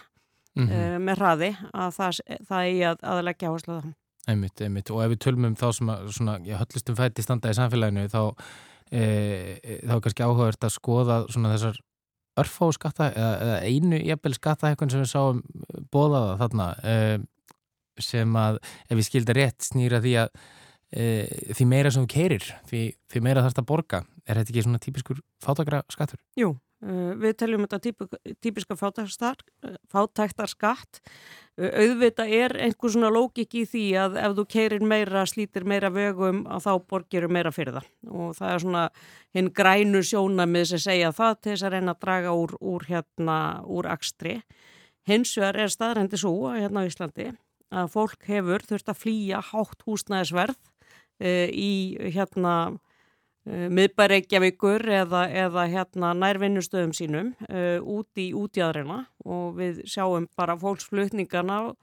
mm 0.57 0.67
-hmm. 0.67 1.01
með 1.05 1.21
hraði 1.21 1.55
að 1.71 1.97
það, 1.99 2.21
það 2.49 2.61
er 2.65 2.87
að, 2.89 3.03
að 3.13 3.25
leggja 3.29 3.51
áherslu 3.51 3.77
á 3.77 3.81
það. 3.85 4.00
Einmitt, 4.29 4.61
einmitt. 4.61 4.91
Og 4.93 5.01
ef 5.01 5.15
við 5.15 5.21
tölmum 5.25 5.51
um 5.51 5.57
þá 5.57 5.67
sem 5.73 5.89
að 5.89 6.11
svona, 6.13 6.35
já, 6.45 6.57
höllustum 6.59 6.97
fætti 6.97 7.25
standa 7.25 7.49
í 7.49 7.57
samfélaginu 7.57 8.05
þá, 8.11 8.21
e, 8.91 9.01
e, 9.01 9.79
þá 9.81 9.95
er 9.95 10.03
kannski 10.05 10.25
áhugavert 10.27 10.67
að 10.67 10.75
skoða 10.75 11.17
svona 11.33 11.53
þessar 11.55 11.79
örfáu 12.41 12.71
skatta 12.75 13.09
eða, 13.11 13.31
eða 13.43 13.57
einu 13.67 13.99
jafnvel 14.05 14.33
skattahækkun 14.37 14.93
sem 14.93 15.03
við 15.03 15.11
sáum 15.11 15.41
bóðaða 15.91 16.37
þarna 16.43 16.67
e, 16.85 16.95
sem 18.01 18.37
að 18.39 18.61
ef 18.61 18.97
við 18.99 19.07
skilda 19.09 19.35
rétt 19.37 19.67
snýra 19.67 19.99
því 20.03 20.13
að 20.21 20.31
e, 20.93 21.05
því 21.57 21.67
meira 21.73 21.91
sem 21.91 22.05
þú 22.05 22.13
keirir 22.13 22.47
því, 22.69 22.83
því 23.11 23.23
meira 23.25 23.45
þarfst 23.45 23.63
að 23.63 23.69
borga. 23.73 24.03
Er 24.29 24.37
þetta 24.37 24.53
ekki 24.53 24.67
svona 24.67 24.83
típiskur 24.83 25.23
fátakra 25.43 25.81
skattur? 25.91 26.21
Jú. 26.39 26.53
Uh, 26.81 27.11
við 27.21 27.35
teljum 27.37 27.67
þetta 27.67 27.91
típiska 28.41 28.73
fátæktar 28.73 30.49
skatt. 30.49 31.01
Uh, 31.53 31.67
auðvita 31.83 32.25
er 32.25 32.55
einhver 32.57 32.93
svona 32.95 33.11
lógik 33.13 33.53
í 33.53 33.67
því 33.69 33.83
að 34.01 34.17
ef 34.17 34.33
þú 34.39 34.45
keirir 34.49 34.85
meira, 34.89 35.21
slítir 35.29 35.67
meira 35.69 35.91
vögum 35.93 36.41
að 36.49 36.65
þá 36.65 36.71
borgir 36.89 37.27
meira 37.29 37.53
fyrir 37.53 37.77
það. 37.77 37.91
Og 38.09 38.33
það 38.39 38.55
er 38.55 38.65
svona 38.65 38.87
hinn 39.37 39.51
grænu 39.61 40.01
sjónamið 40.09 40.67
sem 40.71 40.83
segja 40.87 41.13
það 41.13 41.37
til 41.37 41.53
þess 41.53 41.67
að 41.67 41.75
reyna 41.75 41.93
að 41.93 42.01
draga 42.07 42.35
úr, 42.41 42.57
úr, 42.73 42.89
hérna, 42.89 43.37
úr 43.69 43.91
akstri. 43.93 44.39
Hins 45.05 45.37
vegar 45.37 45.61
er 45.61 45.73
staðrændi 45.73 46.17
svo 46.17 46.35
hérna 46.49 46.81
á 46.81 46.89
Íslandi 46.89 47.29
að 47.71 47.93
fólk 47.93 48.25
hefur 48.25 48.65
þurft 48.65 48.89
að 48.89 49.01
flýja 49.05 49.45
hátt 49.51 49.85
húsnæðisverð 49.85 50.57
uh, 50.57 51.47
í 51.53 51.73
hérna 52.09 52.55
miðbæreikjavíkur 53.49 54.83
eða, 55.01 55.23
eða 55.33 55.65
hérna 55.71 56.11
nærvinnustöðum 56.13 56.91
sínum 56.93 57.31
uh, 57.49 57.81
út 57.81 58.21
í 58.21 58.29
útjæðrina 58.37 58.99
og 59.25 59.55
við 59.57 59.81
sjáum 59.89 60.27
bara 60.37 60.57
fólksflutningarna 60.61 61.73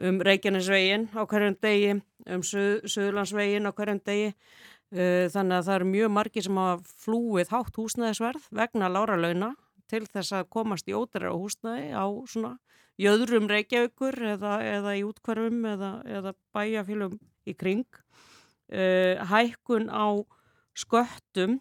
um 0.00 0.20
Reykjanesvegin 0.22 1.08
á 1.10 1.26
hverjum 1.26 1.58
degi, 1.60 1.98
um 2.30 2.44
Suð, 2.46 2.86
Suðlandsvegin 2.86 3.66
á 3.66 3.74
hverjum 3.74 4.00
degi 4.06 4.30
uh, 4.30 5.26
þannig 5.34 5.58
að 5.58 5.66
það 5.66 5.74
eru 5.74 5.90
mjög 5.90 6.14
margi 6.14 6.46
sem 6.46 6.62
hafa 6.62 6.96
flúið 7.02 7.54
hátt 7.56 7.82
húsnæðisverð 7.82 8.48
vegna 8.62 8.94
lára 8.94 9.18
launa 9.18 9.54
til 9.90 10.04
þess 10.06 10.38
að 10.38 10.50
komast 10.54 10.86
í 10.86 10.94
ódæra 10.94 11.34
húsnaði 11.34 11.90
á 11.90 12.06
svona 12.30 12.54
jöðrum 13.00 13.50
reykjaukur 13.50 14.14
eða, 14.36 14.60
eða 14.62 14.94
í 14.94 15.02
útkvarfum 15.08 15.64
eða, 15.72 15.94
eða 16.06 16.38
bæjafélum 16.54 17.18
í 17.50 17.54
kring. 17.58 17.88
Uh, 18.70 19.18
hækkun 19.26 19.90
á 19.90 20.22
sköttum 20.80 21.58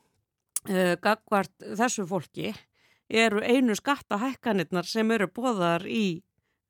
uh, 0.69 0.95
gagvart 1.03 1.53
þessu 1.79 2.07
fólki 2.09 2.53
eru 3.09 3.41
einu 3.41 3.75
skattahækkanirnar 3.77 4.88
sem 4.88 5.09
eru 5.11 5.27
bóðar 5.33 5.85
í 5.89 6.21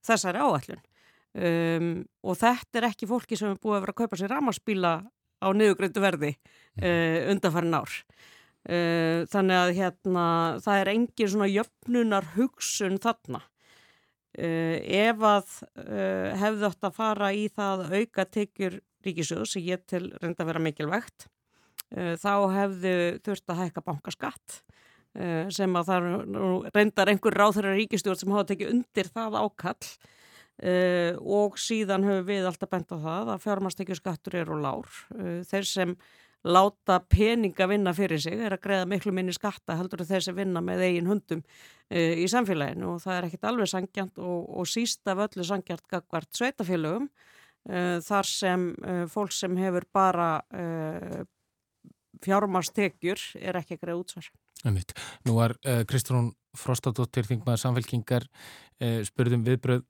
þessari 0.05 0.39
áallun. 0.39 0.81
Um, 1.29 1.89
og 2.25 2.39
þetta 2.39 2.79
er 2.79 2.87
ekki 2.89 3.07
fólki 3.09 3.37
sem 3.37 3.51
er 3.51 3.59
búið 3.61 3.77
að 3.77 3.83
vera 3.83 3.93
að 3.93 3.99
kaupa 4.01 4.17
sér 4.17 4.31
ramaspíla 4.33 4.93
á 5.39 5.47
niðugröndu 5.53 6.01
verði 6.01 6.31
uh, 6.33 7.29
undanfarin 7.29 7.77
ár. 7.77 7.97
Uh, 8.69 9.27
þannig 9.29 9.59
að 9.59 9.73
hérna, 9.77 10.25
það 10.63 10.81
er 10.81 10.91
engin 10.95 11.31
svona 11.35 11.49
jöfnunar 11.51 12.33
hugsun 12.35 12.99
þarna. 13.03 13.43
Ef 14.39 15.23
að 15.25 15.53
hefðu 16.37 16.67
átt 16.67 16.85
að 16.85 16.93
fara 16.95 17.31
í 17.33 17.47
það 17.49 17.81
auka 17.89 18.23
tekjur 18.29 18.75
ríkisjóð 19.03 19.47
sem 19.49 19.65
ég 19.65 19.81
til 19.89 20.03
reynda 20.21 20.45
að 20.45 20.51
vera 20.51 20.61
mikilvægt, 20.63 21.25
þá 21.89 22.33
hefðu 22.53 22.95
þurft 23.25 23.49
að 23.49 23.61
hækka 23.63 23.85
bankaskatt 23.85 24.59
sem 25.49 25.73
að 25.75 25.87
það 25.89 26.07
reyndar 26.75 27.09
einhver 27.09 27.33
ráþurra 27.33 27.71
ríkistjórn 27.73 28.19
sem 28.19 28.33
hafa 28.35 28.51
tekið 28.51 28.73
undir 28.75 29.07
það 29.09 29.39
ákall 29.41 29.87
Uh, 30.59 31.15
og 31.23 31.55
síðan 31.55 32.03
höfum 32.03 32.25
við 32.27 32.47
alltaf 32.49 32.67
bent 32.67 32.89
á 32.91 32.97
það 32.99 33.29
að 33.31 33.43
fjármastekjuskattur 33.45 34.33
eru 34.41 34.57
lár. 34.59 34.89
Þeir 35.47 35.67
sem 35.67 35.93
láta 36.43 36.97
peninga 37.07 37.67
vinna 37.67 37.93
fyrir 37.95 38.19
sig 38.19 38.35
er 38.35 38.57
að 38.57 38.65
greiða 38.65 38.89
miklu 38.91 39.13
minni 39.15 39.31
skatta 39.35 39.77
heldur 39.79 40.03
þeir 40.07 40.25
sem 40.25 40.35
vinna 40.35 40.59
með 40.63 40.83
eigin 40.87 41.07
hundum 41.07 41.43
í 41.91 42.27
samfélaginu 42.31 42.93
og 42.93 43.01
það 43.03 43.15
er 43.15 43.27
ekkit 43.27 43.47
alveg 43.47 43.71
sangjant 43.71 44.21
og, 44.23 44.45
og 44.59 44.67
síst 44.71 45.11
af 45.11 45.23
öllu 45.25 45.47
sangjant 45.47 45.83
gagvart 45.91 46.31
sveitafélögum 46.35 47.09
þar 48.07 48.29
sem 48.31 48.69
fólk 49.11 49.35
sem 49.35 49.59
hefur 49.59 49.87
bara 49.95 50.29
fjármastekjur 52.25 53.25
er 53.39 53.59
ekki 53.61 53.77
að 53.77 53.83
greiða 53.85 54.03
útsvar. 54.03 54.29
Nú 55.25 55.37
var 55.37 55.55
Kristrún 55.87 56.33
Frostadóttir, 56.57 57.27
þingmaður 57.29 57.61
samfélkingar 57.61 58.23
eh, 58.81 59.01
spurðum 59.05 59.43
viðbröð 59.45 59.83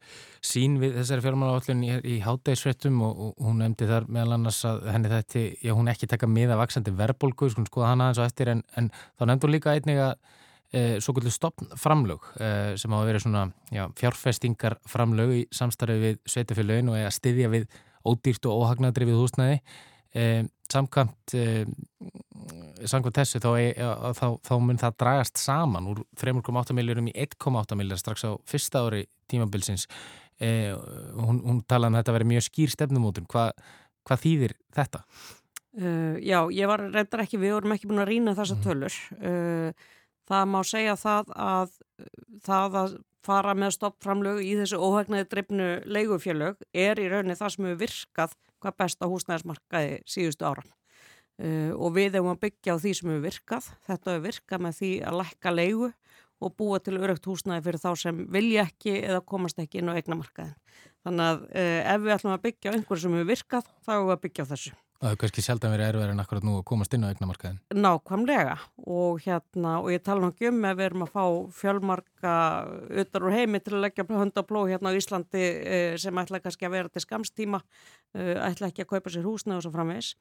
sín 0.44 0.76
við 0.82 0.98
þessari 1.00 1.24
fjármálaállun 1.24 1.86
í, 1.88 1.92
í 2.04 2.18
hátægisvettum 2.26 3.00
og, 3.06 3.22
og 3.30 3.46
hún 3.48 3.62
nefndi 3.64 3.88
þar 3.88 4.10
meðal 4.12 4.36
annars 4.36 4.60
að 4.68 4.90
henni 4.92 5.12
þetta, 5.14 5.46
já 5.64 5.76
hún 5.78 5.92
ekki 5.92 6.10
taka 6.12 6.28
miða 6.28 6.60
vaksandi 6.60 6.92
verbolgu, 7.00 7.48
sko 7.54 7.64
skoða 7.70 7.94
hana 7.94 8.10
eins 8.12 8.20
og 8.20 8.28
eftir 8.28 8.52
en, 8.52 8.66
en 8.80 8.92
þá 8.92 9.26
nefndi 9.30 9.48
hún 9.48 9.56
líka 9.56 9.76
einnig 9.78 10.02
að 10.04 10.14
eh, 10.76 10.98
svo 11.00 11.16
kvöldu 11.16 11.32
stoppframlög 11.38 12.28
eh, 12.44 12.74
sem 12.82 12.92
á 12.92 12.98
að 13.00 13.08
vera 13.14 13.24
svona 13.24 13.46
já, 13.72 13.86
fjárfestingarframlög 14.02 15.36
í 15.38 15.44
samstarfið 15.56 16.06
við 16.10 16.20
sveitafélagin 16.36 16.92
og 16.92 17.00
að 17.00 17.16
styðja 17.22 17.54
við 17.56 17.70
ódýrt 18.04 18.52
og 18.52 18.66
óhagnadri 18.66 19.08
við 19.08 19.22
húsnæði 19.22 19.62
samkvæmt 20.70 21.34
eh, 21.38 21.66
samkvæmt 22.90 23.20
þessu 23.20 23.42
þá, 23.44 23.52
þá, 24.18 24.26
þá 24.46 24.54
mun 24.64 24.80
það 24.82 24.96
dragast 25.04 25.42
saman 25.42 25.90
úr 25.92 26.02
3,8 26.20 26.76
miljórum 26.78 27.10
í 27.12 27.16
1,8 27.26 27.78
miljórar 27.78 28.02
strax 28.02 28.26
á 28.26 28.34
fyrsta 28.50 28.86
ári 28.86 29.04
tímabilsins 29.30 29.88
eh, 30.42 30.74
hún, 31.18 31.44
hún 31.46 31.62
talaði 31.68 31.94
um 31.94 32.00
að 32.00 32.04
þetta 32.04 32.16
veri 32.18 32.30
mjög 32.34 32.48
skýr 32.48 32.74
stefnumótun 32.74 33.30
Hva, 33.30 33.50
hvað 34.08 34.24
þýðir 34.26 34.56
þetta? 34.76 35.04
Uh, 35.80 36.18
já, 36.26 36.40
ég 36.50 36.66
var 36.66 36.82
reyndar 36.90 37.22
ekki 37.22 37.38
við 37.38 37.54
vorum 37.54 37.76
ekki 37.76 37.88
búin 37.92 38.02
að 38.02 38.10
rýna 38.10 38.34
þessa 38.38 38.58
mhm. 38.58 38.64
tölur 38.66 38.96
uh, 39.22 39.92
það 40.30 40.50
má 40.50 40.60
segja 40.66 40.96
það 40.98 41.30
að 41.38 41.78
það 42.46 42.80
að 42.82 42.98
fara 43.26 43.54
með 43.58 43.76
stoppframlög 43.76 44.40
í 44.42 44.54
þessu 44.58 44.80
óhagnaði 44.82 45.28
drifnu 45.30 45.68
leigufjölög 45.86 46.64
er 46.74 47.02
í 47.02 47.10
rauninni 47.12 47.38
það 47.38 47.54
sem 47.54 47.68
hefur 47.68 47.82
virkað 47.84 48.36
hvað 48.64 48.78
best 48.84 49.04
á 49.04 49.08
húsnæðismarkaði 49.12 50.02
síðustu 50.10 50.48
áran. 50.50 50.74
Uh, 51.40 51.72
og 51.80 51.94
við 51.96 52.18
hefum 52.18 52.34
að 52.34 52.42
byggja 52.44 52.76
á 52.76 52.82
því 52.84 52.94
sem 52.98 53.12
hefur 53.12 53.26
virkað. 53.30 53.70
Þetta 53.88 54.12
hefur 54.12 54.26
virkað 54.28 54.66
með 54.66 54.80
því 54.80 54.92
að 55.08 55.20
lækka 55.22 55.56
leigu 55.56 55.92
og 56.40 56.54
búa 56.56 56.80
til 56.84 57.00
örögt 57.00 57.28
húsnæði 57.28 57.66
fyrir 57.66 57.84
þá 57.84 57.90
sem 58.00 58.20
vilja 58.32 58.66
ekki 58.68 58.98
eða 59.00 59.24
komast 59.28 59.60
ekki 59.60 59.82
inn 59.82 59.92
á 59.92 59.96
eigna 59.96 60.20
markaðin. 60.20 60.56
Þannig 61.08 61.32
að 61.32 61.42
uh, 61.48 61.80
ef 61.96 62.06
við 62.06 62.16
ætlum 62.18 62.36
að 62.36 62.46
byggja 62.48 62.72
á 62.72 62.76
einhverju 62.76 63.06
sem 63.06 63.18
hefur 63.18 63.32
virkað, 63.34 63.74
þá 63.84 63.92
hefur 63.94 64.08
við 64.10 64.16
að 64.18 64.24
byggja 64.28 64.46
á 64.48 64.52
þessu. 64.52 64.76
Það 65.00 65.14
hefur 65.14 65.20
kannski 65.22 65.44
sjálf 65.46 65.64
að 65.64 65.72
vera 65.72 65.86
erfæri 65.94 66.12
en 66.12 66.20
akkurat 66.20 66.44
nú 66.44 66.54
að 66.60 66.66
komast 66.68 66.96
inn 66.96 67.06
á 67.08 67.12
eignamarkaðin. 67.14 67.60
Nákvæmlega 67.72 68.58
og 68.84 69.22
hérna 69.24 69.78
og 69.80 69.94
ég 69.94 70.02
tala 70.04 70.28
náttúrulega 70.28 70.52
um 70.52 70.68
að 70.68 70.82
við 70.82 70.88
erum 70.90 71.06
að 71.06 71.14
fá 71.14 71.24
fjölmarka 71.56 72.34
utan 73.06 73.28
úr 73.30 73.36
heimi 73.38 73.62
til 73.64 73.78
að 73.78 73.86
leggja 73.86 74.06
hund 74.10 74.36
á 74.36 74.44
bló 74.50 74.66
hérna 74.68 74.92
á 74.92 74.98
Íslandi 75.00 75.46
eh, 75.48 75.96
sem 75.96 76.20
ætla 76.20 76.42
kannski 76.44 76.68
að 76.68 76.76
vera 76.76 76.92
til 76.92 77.06
skamstíma, 77.06 77.62
eh, 78.20 78.36
ætla 78.44 78.74
ekki 78.74 78.84
að 78.84 78.92
kaupa 78.92 79.16
sér 79.16 79.24
húsna 79.24 79.56
og 79.56 79.64
svo 79.64 79.72
framvegs. 79.72 80.18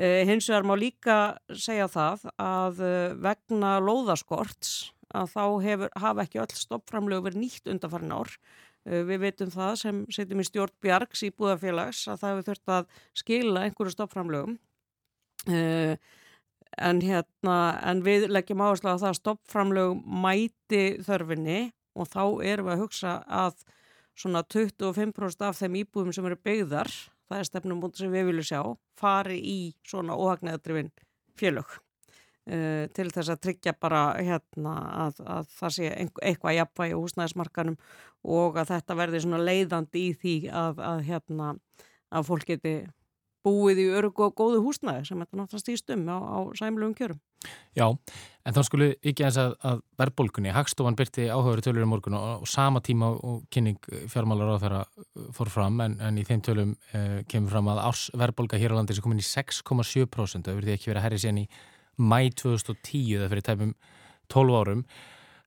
Eh, 0.00 0.24
hins 0.24 0.48
vegar 0.48 0.64
má 0.64 0.72
líka 0.80 1.18
segja 1.52 1.84
það 1.92 2.24
að 2.40 2.80
vegna 3.20 3.76
lóðaskorts 3.84 4.94
að 5.12 5.28
þá 5.34 5.44
hefur, 5.66 5.92
hafa 5.92 6.24
ekki 6.24 6.40
öll 6.40 6.56
stoppframlegu 6.56 7.28
verið 7.28 7.44
nýtt 7.44 7.68
undanfarin 7.68 8.16
ár 8.16 8.32
við 8.86 9.22
veitum 9.24 9.50
það 9.50 9.72
sem 9.80 10.04
setjum 10.14 10.42
í 10.42 10.46
stjórn 10.46 10.76
Bjarks 10.84 11.24
í 11.26 11.32
búðafélags 11.34 12.04
að 12.10 12.20
það 12.22 12.32
hefur 12.32 12.46
þurft 12.50 12.72
að 12.76 13.00
skila 13.22 13.64
einhverju 13.66 13.94
stoppframlögum 13.94 14.58
uh, 15.50 15.96
en, 16.76 17.00
hérna, 17.02 17.56
en 17.82 18.04
við 18.06 18.28
leggjum 18.30 18.62
áherslu 18.62 18.92
að 18.92 19.06
það 19.06 19.18
stoppframlögum 19.20 20.04
mæti 20.22 20.84
þörfinni 21.06 21.60
og 21.96 22.10
þá 22.12 22.22
erum 22.44 22.68
við 22.68 22.76
að 22.76 22.84
hugsa 22.84 23.16
að 23.26 23.64
svona 24.16 24.44
25% 24.48 25.44
af 25.44 25.58
þeim 25.60 25.80
íbúðum 25.82 26.14
sem 26.14 26.28
eru 26.28 26.38
byggðar, 26.44 26.92
það 27.28 27.40
er 27.40 27.48
stefnum 27.50 27.82
sem 27.96 28.12
við 28.12 28.30
viljum 28.30 28.48
sjá, 28.48 28.60
fari 28.96 29.40
í 29.40 29.58
svona 29.84 30.16
óhagnæðadrifin 30.16 30.92
fjölög. 31.36 31.80
Uh, 32.46 32.86
til 32.94 33.08
þess 33.10 33.32
að 33.32 33.40
tryggja 33.42 33.72
bara 33.74 34.00
hérna 34.22 34.72
að, 35.06 35.16
að 35.26 35.48
það 35.50 35.72
sé 35.74 35.88
eitthvað 35.98 36.54
jafnvægi 36.54 36.94
á 36.94 37.02
húsnæðismarkanum 37.02 37.78
og 38.22 38.60
að 38.60 38.70
þetta 38.70 38.96
verði 39.00 39.22
leiðandi 39.34 40.02
í 40.04 40.12
því 40.14 40.34
að, 40.54 40.78
að 40.78 41.02
hérna 41.08 41.48
að 42.14 42.28
fólk 42.28 42.46
geti 42.46 42.76
búið 43.46 43.82
í 43.84 43.86
örgu 43.94 44.26
og 44.26 44.34
góðu 44.38 44.62
húsnæði 44.64 45.08
sem 45.08 45.22
þetta 45.22 45.38
náttúrulega 45.38 45.62
stýst 45.62 45.92
um 45.94 46.06
á, 46.10 46.18
á 46.18 46.38
sæmlugum 46.58 46.94
kjörum. 46.98 47.20
Já, 47.76 47.86
en 48.46 48.56
þá 48.56 48.60
skulle 48.66 48.88
ekki 49.06 49.26
eins 49.26 49.36
að, 49.38 49.82
verðbólkunni, 50.00 50.50
Hagstofan 50.54 50.96
byrti 50.98 51.28
áhugaður 51.30 51.62
tölur 51.66 51.84
í 51.84 51.90
morgun 51.90 52.16
og, 52.18 52.42
og 52.42 52.50
sama 52.50 52.82
tíma 52.82 53.12
og 53.14 53.44
kynning 53.54 53.78
fjármálar 54.10 54.56
á 54.58 54.62
þeirra 54.64 54.82
fór 55.36 55.52
fram 55.52 55.78
en, 55.84 55.94
en 56.02 56.18
í 56.18 56.24
þeim 56.26 56.42
tölum 56.46 56.74
eh, 56.96 57.22
kemur 57.30 57.54
fram 57.54 57.70
að 57.70 57.84
árs 57.84 58.08
verðbólka 58.18 58.58
hér 58.58 58.74
á 58.74 58.78
landi 58.80 58.96
sem 58.96 59.04
komin 59.04 59.22
í 59.22 59.28
6,7% 59.28 60.50
og 60.50 60.60
verði 60.60 60.74
ekki 60.74 60.90
verið 60.90 61.02
að 61.02 61.06
herri 61.06 61.22
sér 61.22 61.42
í 61.44 61.46
mæ 61.98 62.30
2010 62.36 63.20
það 63.20 63.30
fyrir 63.32 63.46
tæpum 63.46 63.76
12 64.32 64.58
árum 64.60 64.82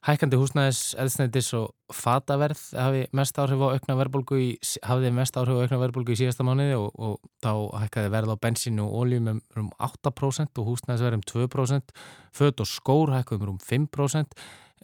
hækkandi 0.07 0.37
húsnæðis, 0.39 0.93
eðsneitis 0.99 1.49
og 1.57 1.73
fataverð 1.91 2.59
hafi 2.79 3.01
mest 3.15 3.39
áhrif 3.41 3.59
á 3.59 3.67
aukna 3.75 3.97
verðbólgu 3.99 4.37
í, 4.39 4.47
hafiði 4.87 5.11
mest 5.17 5.35
áhrif 5.39 5.59
á 5.59 5.63
aukna 5.65 5.79
verðbólgu 5.81 6.15
í 6.15 6.19
síðasta 6.21 6.45
mánuði 6.47 6.77
og, 6.79 6.93
og 6.95 7.17
þá 7.43 7.51
hækkaði 7.83 8.11
verð 8.13 8.31
á 8.31 8.41
bensínu 8.45 8.85
og 8.85 8.95
óljum 9.01 9.27
um, 9.33 9.41
um 9.59 9.69
8% 9.89 10.61
og 10.61 10.69
húsnæðisverð 10.71 11.19
um 11.19 11.25
2% 11.33 11.95
född 12.39 12.63
og 12.63 12.69
skór 12.71 13.11
hækkaði 13.17 13.51
um 13.51 13.59
5% 13.59 14.37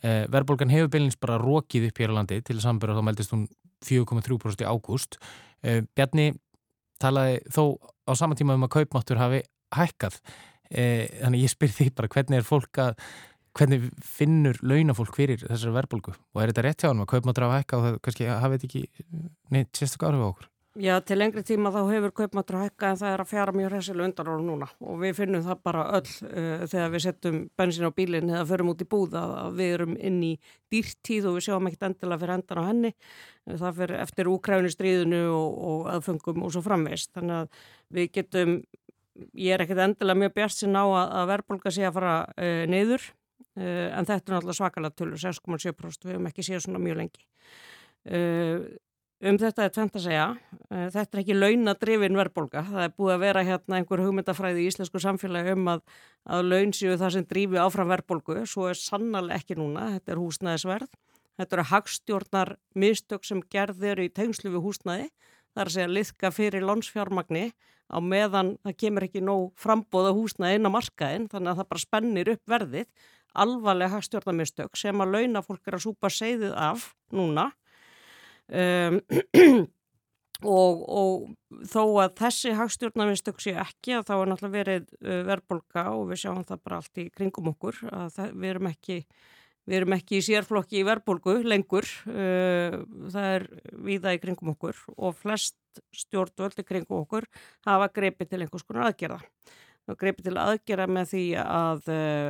eh, 0.03 0.25
verðbólgan 0.35 0.73
hefur 0.73 0.91
bylnins 0.97 1.19
bara 1.21 1.39
rókið 1.39 1.87
upp 1.89 2.01
hér 2.03 2.11
á 2.11 2.17
landi 2.19 2.41
til 2.43 2.59
sambur 2.63 2.91
og 2.91 2.99
þá 2.99 3.07
meldist 3.07 3.35
hún 3.35 3.47
4,3% 3.85 4.65
í 4.65 4.67
ágúst. 4.67 5.15
Eh, 5.63 5.85
Bjarni 5.95 6.33
talaði 6.99 7.39
þó 7.55 7.77
á 8.03 8.11
sama 8.19 8.35
tíma 8.35 8.59
um 8.59 8.67
að 8.67 8.81
kaupmáttur 8.81 9.21
hafi 9.21 9.45
hækkað 9.75 10.19
e, 10.69 11.07
þannig 11.21 11.45
ég 11.45 11.53
spyr 11.53 11.73
því 11.75 11.87
bara 11.97 12.11
hvernig 12.15 12.41
er 12.41 12.47
fólk 12.47 12.81
að 12.81 13.05
hvernig 13.55 13.85
finnur 14.03 14.57
launafólk 14.65 15.15
fyrir 15.15 15.45
þessari 15.45 15.75
verðbólgu? 15.77 16.15
Og 16.35 16.41
er 16.41 16.51
þetta 16.51 16.65
rétt 16.65 16.83
hjá 16.83 16.89
hann 16.91 17.05
að 17.05 17.13
kaupmáttur 17.13 17.47
af 17.47 17.55
hækka 17.59 17.77
og 17.77 17.87
það 17.87 18.01
kannski 18.07 18.27
hafið 18.31 18.67
ekki 18.67 18.83
neitt 19.55 19.71
sérstaklega 19.79 20.11
áhrif 20.11 20.27
á 20.27 20.31
okkur? 20.33 20.51
Já, 20.75 20.97
til 21.07 21.15
lengri 21.15 21.39
tíma 21.47 21.69
þá 21.71 21.85
hefur 21.87 22.11
kaupmáttur 22.11 22.57
hækka 22.59 22.89
en 22.91 22.97
það 22.99 23.13
er 23.13 23.21
að 23.23 23.29
fjara 23.29 23.51
mjög 23.55 23.69
hressilega 23.71 24.09
undan 24.09 24.27
ára 24.27 24.41
núna. 24.43 24.67
Og 24.83 24.97
við 24.99 25.13
finnum 25.21 25.45
það 25.45 25.61
bara 25.63 25.85
öll 25.95 26.09
uh, 26.27 26.65
þegar 26.67 26.89
við 26.91 27.03
settum 27.05 27.37
bensin 27.55 27.87
á 27.87 27.95
bílinn 27.95 28.33
eða 28.33 28.47
förum 28.49 28.73
út 28.73 28.83
í 28.83 28.87
búða 28.91 29.21
að 29.45 29.55
við 29.61 29.75
erum 29.77 29.93
inn 29.95 30.17
í 30.27 30.33
dýrtíð 30.73 31.29
og 31.29 31.37
við 31.37 31.45
sjáum 31.47 31.69
ekkert 31.69 31.87
endilega 31.87 32.23
fyrir 32.25 32.35
endan 32.35 32.59
á 32.59 32.67
henni. 32.67 32.91
Það 33.47 33.79
fyrir 33.79 34.01
eftir 34.01 34.31
úkræfnistriðinu 34.33 35.21
og, 35.31 35.63
og 35.71 35.87
aðfengum 35.93 36.43
og 36.43 36.51
svo 36.51 36.65
framvist 36.65 37.15
þannig 37.15 37.37
að 37.37 37.63
við 37.95 38.11
getum 38.19 38.57
ég 39.15 39.53
er 39.55 39.63
ekkert 39.63 39.83
endilega 39.85 40.21
mjög 40.23 40.33
bjart 40.39 40.57
sín 40.57 40.77
á 40.77 40.83
að, 40.83 41.05
að 41.19 41.29
verðbólka 41.33 41.73
sé 41.73 41.85
að 41.87 41.99
fara 41.99 42.15
uh, 42.25 42.63
neyður 42.71 43.03
uh, 43.03 43.87
en 43.95 44.07
þetta 44.07 44.17
er 44.19 44.35
náttúrulega 44.35 44.59
svakalega 44.59 44.97
tölur 44.99 45.21
6,7% 45.21 46.07
við 46.07 46.17
hefum 46.17 46.31
ekki 46.31 46.47
séð 46.47 46.65
svona 46.65 46.83
mjög 46.83 46.99
lengi 47.03 47.27
uh, 48.11 48.65
um 49.25 49.39
þetta 49.39 49.65
er 49.65 49.71
tvent 49.73 49.95
að 49.97 50.03
segja. 50.05 50.25
Þetta 50.69 51.17
er 51.17 51.21
ekki 51.21 51.37
launadrifin 51.37 52.19
verðbólka. 52.19 52.65
Það 52.67 52.83
er 52.83 52.93
búið 52.99 53.13
að 53.13 53.23
vera 53.23 53.43
hérna 53.47 53.79
einhver 53.79 54.03
hugmyndafræði 54.03 54.61
í 54.61 54.67
íslensku 54.69 55.01
samfélagi 55.01 55.55
um 55.55 55.69
að, 55.71 55.81
að 56.27 56.49
laun 56.51 56.73
séu 56.75 56.97
það 56.99 57.15
sem 57.15 57.27
drífi 57.29 57.61
áfram 57.61 57.89
verðbólku. 57.93 58.37
Svo 58.49 58.67
er 58.69 58.79
sannal 58.79 59.29
ekki 59.33 59.57
núna. 59.57 59.87
Þetta 59.95 60.13
er 60.13 60.21
húsnæðisverð. 60.21 60.91
Þetta 61.39 61.57
eru 61.57 61.67
hagstjórnar 61.71 62.53
mistök 62.79 63.25
sem 63.27 63.41
gerðir 63.51 64.03
í 64.05 64.11
tengslu 64.13 64.53
við 64.53 64.67
húsnæði. 64.67 65.09
Það 65.55 65.61
er 65.63 65.69
að 65.69 65.75
segja 65.77 65.91
liðka 65.95 66.31
fyrir 66.35 66.65
lónsfjármagni 66.67 67.45
á 67.87 67.97
meðan 68.03 68.55
það 68.65 68.77
kemur 68.81 69.05
ekki 69.07 69.21
nóg 69.23 69.45
frambóða 69.61 70.11
húsnæði 70.17 70.57
inn 70.59 70.67
á 70.67 70.75
markaðin 70.75 71.27
þannig 71.31 71.51
að 71.53 71.61
það 71.61 71.69
bara 71.69 71.83
spennir 71.85 72.31
upp 72.33 72.51
verðið. 72.51 72.89
Alvarlega 73.35 73.93
hagstjórnarmistök 73.95 74.79
sem 74.79 75.03
að 75.03 75.15
launafólk 75.15 75.69
er 75.69 75.77
að 75.77 75.85
súpa 75.85 76.11
segðið 76.11 76.57
af 76.59 76.89
núna. 77.15 77.49
Um, 78.51 78.99
og, 80.57 80.83
og 80.83 81.63
þó 81.71 81.81
að 82.03 82.17
þessi 82.19 82.53
hagstjórnarmistök 82.59 83.39
sé 83.43 83.55
ekki 83.63 83.95
að 83.95 84.09
þá 84.09 84.13
er 84.17 84.31
náttúrulega 84.33 84.57
verið 84.57 84.91
uh, 84.99 85.21
verðbolga 85.31 85.85
og 85.93 86.05
við 86.11 86.21
sjáum 86.25 86.43
það 86.43 86.63
bara 86.67 86.81
allt 86.81 87.01
í 87.01 87.07
kringum 87.15 87.53
okkur 87.55 87.79
að 87.91 88.11
það, 88.17 88.35
við 88.35 88.51
erum 88.51 88.71
ekki 88.73 88.99
Við 89.65 89.79
erum 89.79 89.95
ekki 89.95 90.19
í 90.19 90.25
sérflokki 90.25 90.77
í 90.77 90.85
verðbólgu 90.85 91.39
lengur, 91.49 91.87
uh, 92.11 92.75
það 93.09 93.29
er 93.31 93.45
viða 93.87 94.11
í 94.13 94.19
kringum 94.21 94.51
okkur 94.53 94.77
og 94.93 95.15
flest 95.17 95.57
stjórnvöldi 95.97 96.65
kringum 96.67 97.01
okkur 97.01 97.25
hafa 97.65 97.87
greipið 97.95 98.29
til 98.29 98.43
einhvers 98.45 98.65
konar 98.67 98.91
aðgerða. 98.91 99.23
Það 99.85 99.97
greipið 100.03 100.27
til 100.27 100.35
aðgerða 100.43 100.85
með 100.93 101.09
því 101.13 101.23
að 101.41 101.89
uh, 101.95 102.29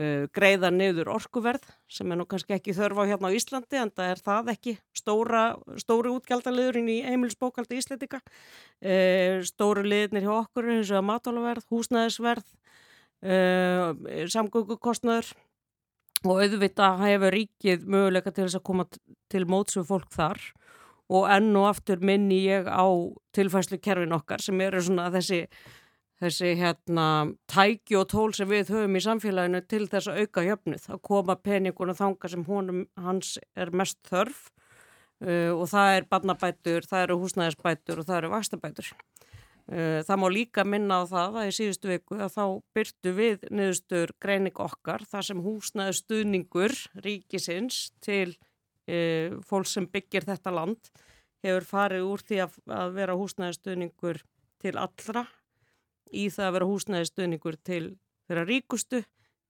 uh, 0.00 0.26
greiða 0.34 0.72
niður 0.74 1.12
orkuverð 1.14 1.70
sem 1.86 2.10
er 2.10 2.18
nú 2.18 2.26
kannski 2.26 2.58
ekki 2.58 2.74
þörfa 2.74 3.06
hérna 3.12 3.30
á 3.30 3.36
Íslandi 3.38 3.80
en 3.84 3.94
það 3.94 4.10
er 4.10 4.24
það 4.26 4.52
ekki 4.56 4.76
stóra, 4.98 5.44
stóri 5.78 6.10
útgjaldaliðurinn 6.10 6.90
í 6.90 6.98
heimilsbókaldi 7.06 7.78
Íslandika 7.78 8.18
stóru 9.46 9.86
liðnir 9.86 10.26
hjá 10.26 10.34
okkur 10.40 10.72
eins 10.74 10.90
og 10.90 11.06
matálaverð, 11.06 11.70
húsnæðisverð 11.70 12.50
samgöngukostnaður 14.34 15.30
og 16.24 16.40
auðvitað 16.40 17.04
hefur 17.04 17.34
ríkið 17.36 17.86
möguleika 17.90 18.32
til 18.32 18.46
þess 18.46 18.58
að 18.58 18.66
koma 18.68 18.86
til 19.32 19.44
móts 19.48 19.78
við 19.78 19.88
fólk 19.90 20.12
þar. 20.14 20.42
Og 21.12 21.26
enn 21.28 21.52
og 21.60 21.68
aftur 21.68 22.00
minni 22.00 22.40
ég 22.46 22.68
á 22.68 22.88
tilfæslu 23.36 23.76
kerfin 23.84 24.16
okkar 24.16 24.40
sem 24.40 24.60
eru 24.64 24.80
svona 24.80 25.10
þessi 25.12 25.44
þessi 26.22 26.54
hérna 26.58 27.06
tæki 27.50 27.96
og 27.98 28.08
tól 28.12 28.32
sem 28.36 28.48
við 28.48 28.72
höfum 28.72 28.98
í 28.98 29.02
samfélaginu 29.04 29.60
til 29.68 29.86
þess 29.90 30.10
að 30.10 30.20
auka 30.24 30.44
jöfnuð, 30.46 30.88
að 30.94 31.02
koma 31.10 31.36
peninguna 31.36 31.96
þanga 31.98 32.30
sem 32.30 32.44
honum 32.48 32.84
hans 33.00 33.36
er 33.56 33.72
mest 33.74 34.00
þörf. 34.08 34.48
Uh, 35.24 35.54
og 35.54 35.68
það 35.70 35.96
er 35.96 36.06
barnabætur, 36.10 36.86
það 36.90 37.04
eru 37.04 37.16
húsnæðisbætur 37.22 38.00
og 38.02 38.08
það 38.08 38.18
eru 38.18 38.30
vastabætur. 38.32 38.88
Uh, 39.64 40.02
það 40.04 40.18
má 40.20 40.26
líka 40.28 40.64
minna 40.68 41.00
á 41.00 41.08
það 41.08 41.38
að 41.40 41.46
í 41.48 41.52
síðustu 41.56 41.88
viku 41.88 42.18
að 42.20 42.34
þá 42.34 42.44
byrtu 42.76 43.12
við 43.16 43.46
niðurstur 43.48 44.10
greining 44.20 44.58
okkar 44.60 45.06
þar 45.08 45.28
sem 45.30 45.40
húsnæðistuðningur 45.40 46.74
ríkisins 47.06 47.78
til 48.04 48.34
uh, 48.34 49.40
fólk 49.48 49.70
sem 49.70 49.88
byggir 49.88 50.28
þetta 50.28 50.52
land 50.52 50.92
hefur 51.44 51.64
farið 51.68 52.10
úr 52.10 52.26
því 52.28 52.42
að, 52.44 52.60
að 52.76 52.92
vera 52.98 53.16
húsnæðistuðningur 53.16 54.20
til 54.60 54.76
allra 54.80 55.24
í 56.14 56.28
það 56.32 56.46
að 56.46 56.56
vera 56.56 56.68
húsnæðistöðningur 56.70 57.58
til 57.66 57.84
þeirra 58.28 58.46
ríkustu 58.48 59.02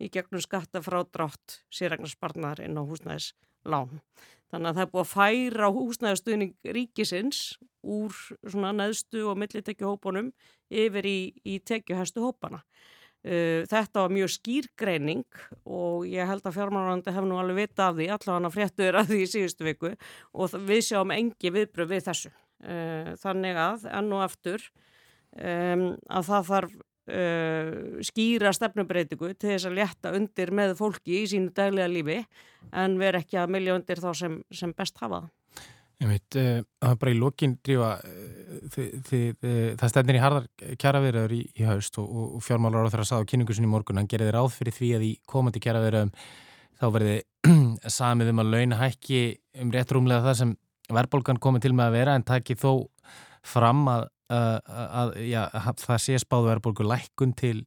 í 0.02 0.10
gegnum 0.12 0.42
skatta 0.42 0.82
frá 0.84 1.02
drátt 1.06 1.60
sérregnarspartnar 1.74 2.62
inn 2.64 2.78
á 2.78 2.82
húsnæðislán. 3.64 4.00
Þannig 4.52 4.68
að 4.70 4.76
það 4.76 4.84
er 4.84 4.90
búið 4.92 5.04
að 5.04 5.12
færa 5.12 5.70
húsnæðistöðning 5.74 6.52
ríkisins 6.74 7.58
úr 7.82 8.12
svona 8.46 8.72
neðstu 8.72 9.24
og 9.28 9.38
millitekjuhópunum 9.38 10.32
yfir 10.70 11.04
í, 11.04 11.34
í 11.44 11.58
tekjuhæstu 11.58 12.22
hópana. 12.22 12.62
Uh, 13.24 13.64
þetta 13.64 14.04
var 14.04 14.12
mjög 14.12 14.34
skýrgreining 14.34 15.24
og 15.64 16.04
ég 16.06 16.28
held 16.28 16.44
að 16.44 16.58
fjármárandi 16.58 17.12
hef 17.14 17.24
nú 17.24 17.38
alveg 17.40 17.62
vita 17.62 17.88
af 17.88 17.96
því, 17.96 18.08
allavega 18.12 18.52
fréttuður 18.52 18.98
af 19.00 19.08
því 19.08 19.20
í 19.24 19.28
síðustu 19.32 19.64
viku 19.64 19.94
og 20.34 20.56
við 20.68 20.82
sjáum 20.84 21.14
engi 21.14 21.52
viðbröð 21.54 21.94
við 21.94 22.04
þessu. 22.10 22.32
Uh, 22.64 23.14
þannig 23.20 23.56
að 23.60 23.88
enn 23.88 24.12
og 24.12 24.26
aftur 24.26 24.68
um, 25.40 25.86
að 26.08 26.28
það 26.28 26.50
þarf 26.50 26.76
uh, 27.10 28.00
skýra 28.04 28.52
stefnubreitiku 28.56 29.32
til 29.34 29.54
þess 29.54 29.68
að 29.68 29.78
létta 29.80 30.12
undir 30.16 30.52
með 30.54 30.76
fólki 30.78 31.22
í 31.22 31.30
sínu 31.30 31.52
daglega 31.56 31.90
lífi 31.90 32.20
en 32.72 32.98
vera 33.00 33.22
ekki 33.22 33.40
að 33.40 33.56
milja 33.56 33.78
undir 33.78 34.02
þá 34.02 34.10
sem, 34.18 34.38
sem 34.54 34.74
best 34.76 35.00
hafa. 35.02 35.24
Ég 36.02 36.10
veit, 36.10 36.38
uh, 36.40 36.62
það 36.82 36.94
er 36.94 37.02
bara 37.02 37.14
í 37.14 37.18
lokin 37.20 37.58
drífa, 37.64 37.90
uh, 38.00 39.76
það 39.80 39.92
stefnir 39.92 40.18
í 40.18 40.24
harðar 40.24 40.48
kjaraverðar 40.80 41.36
í, 41.36 41.42
í 41.54 41.68
haust 41.68 42.00
og, 42.02 42.08
og 42.38 42.42
fjármálar 42.44 42.88
á 42.88 42.92
þeirra 42.92 43.10
sað 43.12 43.24
á 43.24 43.28
kynningusinni 43.30 43.70
morgun, 43.70 44.00
hann 44.02 44.10
gerði 44.10 44.34
ráð 44.34 44.50
fyrir 44.56 44.76
því 44.78 44.90
að 44.98 45.06
í 45.10 45.12
komandi 45.30 45.62
kjaraverðum 45.64 46.12
þá 46.80 46.86
verði 46.94 47.20
samið 47.98 48.32
um 48.32 48.42
að 48.42 48.52
launa 48.56 48.80
hækki 48.80 49.22
um 49.62 49.72
rétt 49.74 49.94
rúmlega 49.94 50.26
það 50.26 50.40
sem 50.40 50.56
verðbólgan 50.92 51.40
komið 51.40 51.66
til 51.66 51.76
með 51.76 51.86
að 51.86 51.96
vera 51.98 52.16
en 52.18 52.26
taki 52.26 52.56
þó 52.58 52.72
fram 53.44 53.84
að 53.92 54.08
að 54.32 55.10
já, 55.28 55.42
það 55.52 55.98
sé 56.00 56.18
spáðu 56.22 56.48
verðbólgu 56.48 56.86
lækkun 56.88 57.34
til 57.36 57.58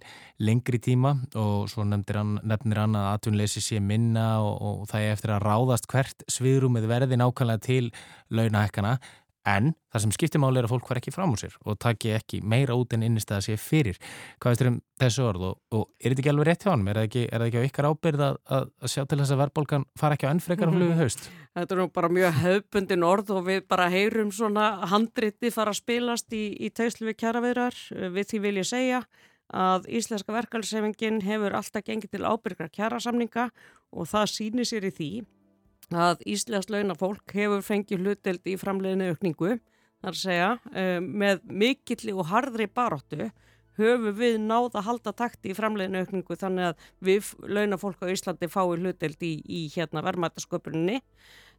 lengri 0.42 0.80
tíma 0.82 1.14
og 1.38 1.68
svo 1.70 1.86
hann, 1.86 2.40
nefnir 2.42 2.82
hann 2.82 2.98
að 2.98 3.12
atvinnleysi 3.12 3.62
sé 3.62 3.80
minna 3.80 4.42
og, 4.42 4.58
og 4.82 4.90
það 4.90 5.06
er 5.06 5.16
eftir 5.18 5.36
að 5.36 5.46
ráðast 5.46 5.88
hvert 5.92 6.26
sviðrúmið 6.32 6.90
verði 6.90 7.20
nákvæmlega 7.22 7.66
til 7.68 7.92
launahækkana 8.34 8.98
En 9.48 9.72
það 9.94 10.04
sem 10.04 10.14
skiptir 10.16 10.42
máli 10.44 10.60
er 10.60 10.68
að 10.68 10.74
fólk 10.74 10.90
var 10.90 11.00
ekki 11.00 11.14
fram 11.16 11.32
úr 11.32 11.40
sér 11.40 11.54
og 11.64 11.78
taki 11.80 12.12
ekki 12.18 12.42
meira 12.44 12.76
út 12.76 12.92
en 12.98 13.06
innistæða 13.08 13.46
sér 13.46 13.62
fyrir. 13.62 14.00
Hvað 14.42 14.54
veistur 14.54 14.70
um 14.74 14.80
þessu 15.00 15.24
orð 15.24 15.46
og, 15.48 15.54
og 15.72 15.86
er 16.02 16.12
þetta 16.12 16.24
ekki 16.24 16.32
alveg 16.34 16.50
rétt 16.50 16.66
hjá 16.66 16.72
hann? 16.74 16.84
Er 16.88 17.00
það 17.00 17.08
ekki, 17.08 17.24
er 17.28 17.44
það 17.44 17.48
ekki 17.48 17.62
á 17.64 17.68
ykkar 17.70 17.88
ábyrð 17.92 18.26
að, 18.26 18.40
að, 18.58 18.68
að 18.84 18.94
sjá 18.94 19.04
til 19.06 19.20
þess 19.22 19.36
að 19.36 19.42
verðbólgan 19.44 19.88
fara 20.02 20.18
ekki 20.18 20.28
á 20.28 20.34
ennfrekar 20.34 20.74
flugu 20.74 20.90
mhm. 20.92 21.00
haust? 21.00 21.30
Þetta 21.58 21.78
er 21.78 21.82
nú 21.82 21.88
bara 21.96 22.12
mjög 22.18 22.42
höfbundin 22.42 23.08
orð 23.08 23.32
og 23.38 23.48
við 23.48 23.64
bara 23.72 23.88
heyrum 23.94 24.36
svona 24.36 24.68
handriti 24.92 25.54
fara 25.56 25.72
að 25.72 25.80
spilast 25.80 26.36
í, 26.36 26.44
í 26.60 26.74
tegslu 26.76 27.08
við 27.08 27.20
kjaraverðar. 27.24 27.80
Við 28.18 28.30
því 28.34 28.44
vil 28.44 28.56
ég 28.60 28.68
segja 28.68 29.02
að 29.48 29.88
Íslenska 29.96 30.36
verkefælsefingin 30.36 31.22
hefur 31.24 31.56
alltaf 31.56 31.86
gengið 31.88 32.18
til 32.18 32.28
ábyrgra 32.28 32.68
kjarasamninga 32.68 33.48
og 33.96 34.10
það 34.12 34.32
sýnir 34.34 34.68
sér 34.68 34.90
í 34.90 34.92
því 34.92 35.12
að 35.96 36.24
Íslands 36.28 36.70
launafólk 36.72 37.34
hefur 37.36 37.64
fengið 37.64 38.04
hluteld 38.04 38.48
í 38.50 38.56
framleiðinu 38.60 39.12
aukningu, 39.14 39.58
þar 40.04 40.18
segja, 40.20 40.50
uh, 40.74 40.98
með 41.02 41.44
mikilli 41.48 42.16
og 42.16 42.28
hardri 42.32 42.68
baróttu 42.68 43.30
höfum 43.78 44.16
við 44.18 44.40
náð 44.42 44.80
að 44.80 44.88
halda 44.88 45.14
takti 45.14 45.52
í 45.52 45.58
framleiðinu 45.58 46.02
aukningu 46.02 46.36
þannig 46.40 46.72
að 46.72 46.88
við 47.06 47.30
launafólk 47.46 48.02
á 48.02 48.10
Íslandi 48.10 48.50
fái 48.50 48.74
hluteld 48.82 49.22
í, 49.22 49.34
í 49.46 49.68
hérna 49.76 50.02
verðmætasköpuninni. 50.08 51.00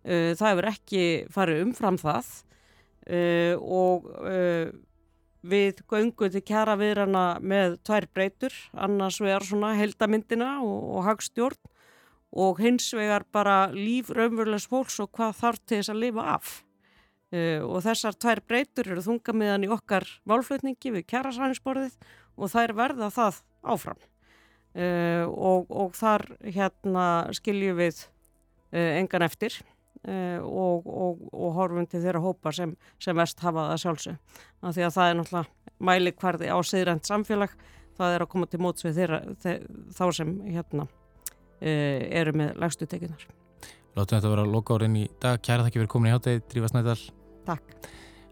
Uh, 0.02 0.34
það 0.34 0.50
hefur 0.50 0.70
ekki 0.72 1.02
farið 1.32 1.64
umfram 1.68 1.98
það. 2.02 2.34
Uh, 3.08 3.54
og 3.62 4.10
við 5.48 5.78
göngum 5.88 6.32
til 6.34 6.42
kjara 6.42 6.74
viðrana 6.76 7.38
með 7.40 7.78
tvær 7.86 8.08
breytur, 8.12 8.54
annars 8.74 9.20
vegar 9.22 9.46
svona 9.46 9.72
heldamindina 9.78 10.58
og, 10.64 10.98
og 10.98 11.06
hagstjórn 11.06 11.77
og 12.32 12.60
hins 12.60 12.90
vegar 12.96 13.24
bara 13.32 13.68
líf 13.72 14.10
raunverulegs 14.12 14.68
fólks 14.68 14.98
og 15.00 15.12
hvað 15.16 15.36
þarf 15.38 15.62
til 15.64 15.78
þess 15.78 15.92
að 15.92 16.02
lifa 16.02 16.26
af. 16.34 16.50
Uh, 17.28 17.60
og 17.64 17.82
þessar 17.84 18.16
tvær 18.16 18.40
breytur 18.48 18.88
eru 18.88 19.04
þungamiðan 19.04 19.66
í 19.66 19.72
okkar 19.72 20.06
válflutningi 20.28 20.94
við 20.94 21.08
kjærasræningsborðið 21.12 21.98
og 22.38 22.52
þær 22.52 22.72
verða 22.78 23.10
það 23.12 23.42
áfram. 23.68 24.00
Uh, 24.78 25.24
og, 25.28 25.68
og 25.68 25.96
þar 25.96 26.24
hérna 26.44 27.04
skiljum 27.36 27.80
við 27.80 28.04
uh, 28.04 28.96
engan 29.00 29.28
eftir 29.28 29.60
og, 30.08 30.86
og, 30.86 31.24
og 31.34 31.56
horfum 31.56 31.86
til 31.90 31.98
þeirra 32.00 32.20
hópa 32.22 32.52
sem, 32.54 32.70
sem 33.02 33.16
vest 33.18 33.42
hafa 33.42 33.64
það 33.72 33.80
sjálfsög. 33.82 34.36
Því 34.62 34.84
að 34.86 34.94
það 34.94 35.08
er 35.10 35.16
náttúrulega 35.18 35.74
mæli 35.90 36.12
hverði 36.22 36.52
á 36.54 36.58
siðrænt 36.64 37.10
samfélag, 37.10 37.56
það 37.98 38.14
er 38.14 38.24
að 38.24 38.30
koma 38.32 38.48
til 38.48 38.62
móts 38.62 38.86
við 38.86 39.02
þeirra, 39.02 39.18
þeir, 39.42 39.66
þá 39.98 40.04
sem 40.20 40.32
hérna 40.46 40.86
eru 41.60 42.34
með 42.38 42.58
lagstu 42.62 42.86
tekinar. 42.86 43.24
Látum 43.96 44.18
þetta 44.18 44.30
vera 44.30 44.46
lokárin 44.46 44.96
í 44.98 45.06
dag. 45.22 45.40
Kæra 45.42 45.64
þakki 45.66 45.80
fyrir 45.80 45.90
komin 45.90 46.12
í 46.12 46.14
háttegið, 46.14 46.44
Drífa 46.52 46.70
Snædal. 46.70 46.98
Takk. 47.48 47.88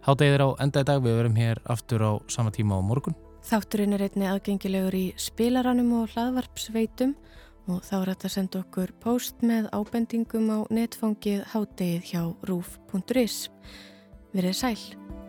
Háttegið 0.07 0.37
er 0.37 0.45
á 0.47 0.49
enda 0.63 0.83
í 0.85 0.87
dag, 0.87 1.01
við 1.03 1.17
verum 1.19 1.39
hér 1.41 1.61
aftur 1.75 2.05
á 2.07 2.13
sama 2.31 2.53
tíma 2.55 2.79
á 2.79 2.83
morgun. 2.87 3.17
Þátturinn 3.47 3.95
er 3.97 4.07
einni 4.07 4.29
aðgengilegur 4.31 4.95
í 4.95 5.07
spilaranum 5.19 5.93
og 6.01 6.15
hlaðvarpsveitum 6.15 7.17
og 7.71 7.83
þá 7.83 7.95
er 7.99 8.11
þetta 8.13 8.29
að 8.29 8.35
senda 8.37 8.63
okkur 8.63 8.93
post 9.03 9.43
með 9.47 9.69
ábendingum 9.75 10.51
á 10.55 10.59
netfangið 10.71 11.43
háttegið 11.51 12.11
hjá 12.13 12.23
rúf.is. 12.47 13.39
Verið 14.35 14.59
sæl. 14.61 15.26